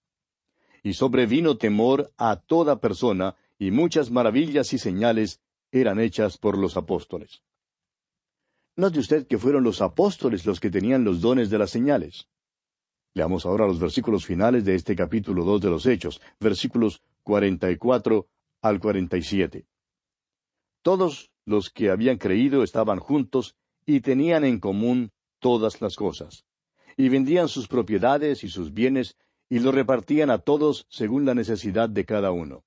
Y 0.83 0.93
sobrevino 0.93 1.57
temor 1.57 2.11
a 2.17 2.37
toda 2.37 2.79
persona, 2.79 3.35
y 3.59 3.71
muchas 3.71 4.11
maravillas 4.11 4.71
y 4.73 4.77
señales 4.77 5.41
eran 5.71 5.99
hechas 5.99 6.37
por 6.37 6.57
los 6.57 6.77
apóstoles. 6.77 7.41
Note 8.79 8.99
usted 8.99 9.25
que 9.25 9.39
fueron 9.39 9.63
los 9.63 9.81
apóstoles 9.81 10.45
los 10.45 10.59
que 10.59 10.69
tenían 10.69 11.03
los 11.03 11.19
dones 11.19 11.49
de 11.49 11.57
las 11.57 11.71
señales. 11.71 12.27
Leamos 13.15 13.47
ahora 13.47 13.65
los 13.65 13.79
versículos 13.79 14.23
finales 14.23 14.65
de 14.65 14.75
este 14.75 14.95
capítulo 14.95 15.43
2 15.45 15.61
de 15.61 15.69
los 15.71 15.87
Hechos, 15.87 16.21
versículos 16.39 17.01
44 17.23 18.27
al 18.61 18.79
47. 18.79 19.65
Todos 20.83 21.31
los 21.43 21.71
que 21.71 21.89
habían 21.89 22.19
creído 22.19 22.61
estaban 22.61 22.99
juntos 22.99 23.55
y 23.83 24.01
tenían 24.01 24.45
en 24.45 24.59
común 24.59 25.09
todas 25.39 25.81
las 25.81 25.95
cosas. 25.95 26.45
Y 26.95 27.09
vendían 27.09 27.47
sus 27.47 27.67
propiedades 27.67 28.43
y 28.43 28.49
sus 28.49 28.75
bienes 28.75 29.17
y 29.49 29.57
lo 29.57 29.71
repartían 29.71 30.29
a 30.29 30.37
todos 30.37 30.85
según 30.89 31.25
la 31.25 31.33
necesidad 31.33 31.89
de 31.89 32.05
cada 32.05 32.29
uno. 32.29 32.63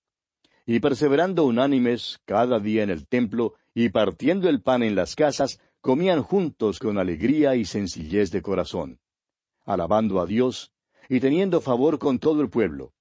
Y 0.67 0.81
perseverando 0.81 1.45
unánimes 1.45 2.19
cada 2.25 2.59
día 2.59 2.83
en 2.83 2.91
el 2.91 3.07
templo 3.07 3.55
y 3.75 3.91
partiendo 3.91 4.49
el 4.49 4.61
pan 4.61 4.83
en 4.83 4.97
las 4.97 5.15
casas, 5.15 5.61
comían 5.81 6.23
juntos 6.23 6.79
con 6.79 6.99
alegría 6.99 7.57
y 7.57 7.65
sencillez 7.65 8.31
de 8.31 8.43
corazón, 8.43 9.01
alabando 9.65 10.21
a 10.21 10.27
Dios 10.27 10.73
y 11.09 11.21
teniendo 11.21 11.61
favor 11.61 11.99
con 11.99 12.19
todo 12.19 12.43
el 12.43 12.51
pueblo. 12.51 12.93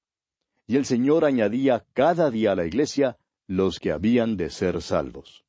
Y 0.66 0.78
el 0.78 0.86
Señor 0.86 1.26
añadía 1.26 1.86
cada 1.94 2.30
día 2.30 2.54
a 2.54 2.56
la 2.56 2.66
iglesia 2.66 3.18
los 3.48 3.80
que 3.80 3.92
habían 3.92 4.38
de 4.38 4.50
ser 4.50 4.82
salvos. 4.82 5.44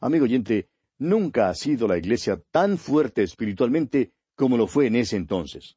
Amigo 0.00 0.24
oyente, 0.24 0.68
nunca 0.98 1.48
ha 1.48 1.54
sido 1.54 1.88
la 1.88 1.96
iglesia 1.96 2.40
tan 2.50 2.78
fuerte 2.78 3.22
espiritualmente 3.22 4.12
como 4.34 4.56
lo 4.56 4.66
fue 4.66 4.86
en 4.86 4.96
ese 4.96 5.16
entonces. 5.16 5.76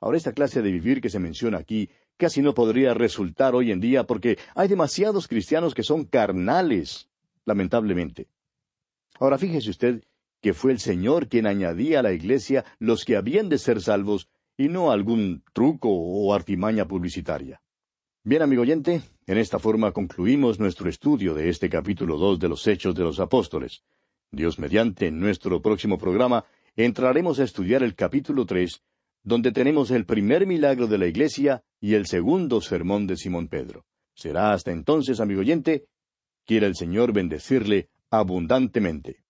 Ahora 0.00 0.16
esta 0.16 0.32
clase 0.32 0.60
de 0.60 0.72
vivir 0.72 1.00
que 1.00 1.08
se 1.08 1.20
menciona 1.20 1.58
aquí 1.58 1.88
casi 2.16 2.42
no 2.42 2.54
podría 2.54 2.94
resultar 2.94 3.54
hoy 3.54 3.70
en 3.70 3.80
día 3.80 4.04
porque 4.04 4.38
hay 4.54 4.68
demasiados 4.68 5.28
cristianos 5.28 5.74
que 5.74 5.82
son 5.82 6.04
carnales, 6.04 7.08
lamentablemente. 7.44 8.28
Ahora 9.18 9.38
fíjese 9.38 9.70
usted 9.70 10.02
que 10.40 10.52
fue 10.52 10.72
el 10.72 10.78
Señor 10.78 11.28
quien 11.28 11.46
añadía 11.46 12.00
a 12.00 12.02
la 12.02 12.12
iglesia 12.12 12.64
los 12.78 13.04
que 13.04 13.16
habían 13.16 13.48
de 13.48 13.58
ser 13.58 13.80
salvos 13.80 14.28
y 14.56 14.68
no 14.68 14.90
algún 14.90 15.42
truco 15.52 15.88
o 15.90 16.34
artimaña 16.34 16.86
publicitaria. 16.86 17.62
Bien, 18.22 18.42
amigo 18.42 18.62
oyente, 18.62 19.02
en 19.26 19.38
esta 19.38 19.58
forma 19.58 19.92
concluimos 19.92 20.58
nuestro 20.58 20.88
estudio 20.88 21.34
de 21.34 21.48
este 21.48 21.68
capítulo 21.68 22.16
dos 22.16 22.38
de 22.38 22.48
los 22.48 22.66
Hechos 22.66 22.94
de 22.94 23.02
los 23.02 23.20
Apóstoles. 23.20 23.84
Dios 24.30 24.58
mediante, 24.58 25.06
en 25.06 25.20
nuestro 25.20 25.62
próximo 25.62 25.98
programa 25.98 26.44
entraremos 26.76 27.38
a 27.38 27.44
estudiar 27.44 27.82
el 27.82 27.94
capítulo 27.94 28.46
tres, 28.46 28.82
donde 29.22 29.52
tenemos 29.52 29.90
el 29.90 30.04
primer 30.04 30.46
milagro 30.46 30.86
de 30.86 30.98
la 30.98 31.06
Iglesia 31.06 31.62
y 31.80 31.94
el 31.94 32.06
segundo 32.06 32.60
sermón 32.60 33.06
de 33.06 33.16
Simón 33.16 33.48
Pedro. 33.48 33.86
Será 34.14 34.52
hasta 34.52 34.72
entonces, 34.72 35.20
amigo 35.20 35.40
oyente, 35.40 35.86
quiera 36.44 36.66
el 36.66 36.76
Señor 36.76 37.12
bendecirle 37.12 37.88
abundantemente. 38.18 39.24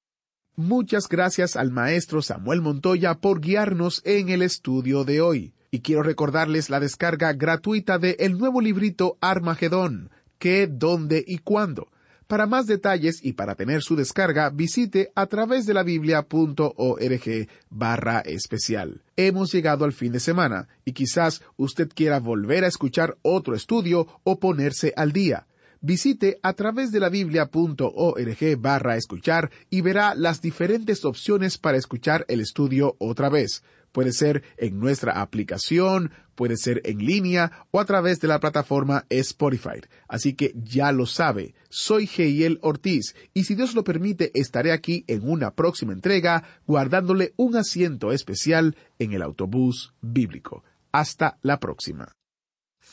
Muchas 0.56 1.08
gracias 1.08 1.56
al 1.56 1.72
maestro 1.72 2.22
Samuel 2.22 2.62
Montoya 2.62 3.16
por 3.16 3.40
guiarnos 3.40 4.02
en 4.04 4.28
el 4.28 4.42
estudio 4.42 5.04
de 5.04 5.20
hoy 5.20 5.54
y 5.72 5.80
quiero 5.80 6.04
recordarles 6.04 6.70
la 6.70 6.78
descarga 6.78 7.32
gratuita 7.32 7.98
de 7.98 8.16
el 8.20 8.38
nuevo 8.38 8.60
librito 8.60 9.18
Armagedón, 9.20 10.10
qué, 10.38 10.68
dónde 10.68 11.24
y 11.26 11.38
cuándo. 11.38 11.88
Para 12.28 12.46
más 12.46 12.68
detalles 12.68 13.18
y 13.24 13.32
para 13.32 13.56
tener 13.56 13.82
su 13.82 13.96
descarga, 13.96 14.48
visite 14.50 15.10
a 15.16 15.26
través 15.26 15.66
de 15.66 15.74
la 15.74 15.82
biblia.org 15.82 17.48
barra 17.68 18.20
especial. 18.20 19.02
Hemos 19.16 19.52
llegado 19.52 19.84
al 19.84 19.92
fin 19.92 20.12
de 20.12 20.20
semana 20.20 20.68
y 20.84 20.92
quizás 20.92 21.42
usted 21.56 21.88
quiera 21.92 22.20
volver 22.20 22.62
a 22.62 22.68
escuchar 22.68 23.18
otro 23.22 23.56
estudio 23.56 24.06
o 24.22 24.38
ponerse 24.38 24.92
al 24.96 25.12
día. 25.12 25.48
Visite 25.86 26.38
a 26.42 26.54
través 26.54 26.92
de 26.92 26.98
la 26.98 27.10
biblia.org 27.10 28.58
barra 28.58 28.96
escuchar 28.96 29.50
y 29.68 29.82
verá 29.82 30.14
las 30.14 30.40
diferentes 30.40 31.04
opciones 31.04 31.58
para 31.58 31.76
escuchar 31.76 32.24
el 32.28 32.40
estudio 32.40 32.96
otra 32.98 33.28
vez. 33.28 33.62
Puede 33.92 34.12
ser 34.12 34.44
en 34.56 34.80
nuestra 34.80 35.20
aplicación, 35.20 36.10
puede 36.36 36.56
ser 36.56 36.80
en 36.86 37.04
línea 37.04 37.66
o 37.70 37.80
a 37.80 37.84
través 37.84 38.18
de 38.20 38.28
la 38.28 38.40
plataforma 38.40 39.04
Spotify. 39.10 39.82
Así 40.08 40.32
que 40.32 40.54
ya 40.56 40.90
lo 40.90 41.04
sabe, 41.04 41.54
soy 41.68 42.06
Geiel 42.06 42.60
Ortiz 42.62 43.14
y 43.34 43.44
si 43.44 43.54
Dios 43.54 43.74
lo 43.74 43.84
permite 43.84 44.30
estaré 44.32 44.72
aquí 44.72 45.04
en 45.06 45.28
una 45.28 45.54
próxima 45.54 45.92
entrega 45.92 46.44
guardándole 46.66 47.34
un 47.36 47.56
asiento 47.56 48.10
especial 48.10 48.74
en 48.98 49.12
el 49.12 49.20
autobús 49.20 49.92
bíblico. 50.00 50.64
Hasta 50.92 51.36
la 51.42 51.60
próxima. 51.60 52.14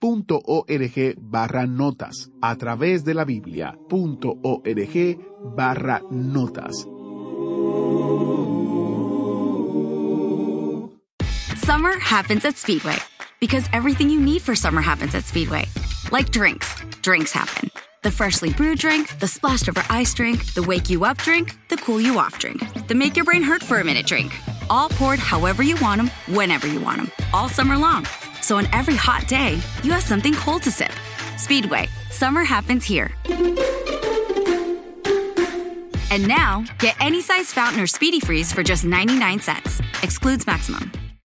Biblia.org 0.00 1.16
barra 1.18 1.66
notas, 1.66 2.30
a 2.42 2.56
través 2.56 3.04
de 3.04 3.14
la 3.14 3.24
Biblia.org 3.24 5.18
barra 5.56 6.00
notas. 6.10 6.84
Summer 11.56 11.98
happens 11.98 12.44
at 12.44 12.56
Speedway 12.56 12.98
because 13.40 13.64
everything 13.72 14.10
you 14.10 14.20
need 14.20 14.42
for 14.42 14.54
summer 14.54 14.82
happens 14.82 15.14
at 15.14 15.24
Speedway. 15.24 15.64
Like 16.12 16.30
drinks, 16.30 16.74
drinks 17.02 17.32
happen. 17.32 17.70
The 18.02 18.10
freshly 18.10 18.52
brewed 18.52 18.78
drink, 18.78 19.18
the 19.18 19.26
splashed 19.26 19.68
over 19.68 19.82
ice 19.88 20.12
drink, 20.12 20.52
the 20.52 20.62
wake 20.62 20.90
you 20.90 21.04
up 21.04 21.16
drink, 21.18 21.56
the 21.70 21.76
cool 21.78 21.98
you 21.98 22.18
off 22.18 22.38
drink, 22.38 22.60
the 22.86 22.94
make 22.94 23.16
your 23.16 23.24
brain 23.24 23.42
hurt 23.42 23.62
for 23.62 23.80
a 23.80 23.84
minute 23.84 24.04
drink. 24.06 24.30
All 24.68 24.90
poured 24.90 25.18
however 25.18 25.62
you 25.62 25.76
want 25.80 26.02
them, 26.02 26.10
whenever 26.36 26.66
you 26.66 26.80
want 26.80 26.98
them, 26.98 27.10
all 27.32 27.48
summer 27.48 27.78
long. 27.78 28.06
So 28.44 28.58
on 28.58 28.68
every 28.74 28.94
hot 28.94 29.26
day, 29.26 29.58
you 29.82 29.90
have 29.92 30.02
something 30.02 30.34
cold 30.34 30.62
to 30.64 30.70
sip. 30.70 30.92
Speedway, 31.38 31.88
summer 32.10 32.44
happens 32.44 32.84
here. 32.84 33.10
And 36.10 36.28
now, 36.28 36.64
get 36.78 36.94
any 37.00 37.22
size 37.22 37.54
fountain 37.54 37.80
or 37.80 37.86
speedy 37.86 38.20
freeze 38.20 38.52
for 38.52 38.62
just 38.62 38.84
99 38.84 39.40
cents. 39.40 39.80
Excludes 40.02 40.46
maximum. 40.46 40.92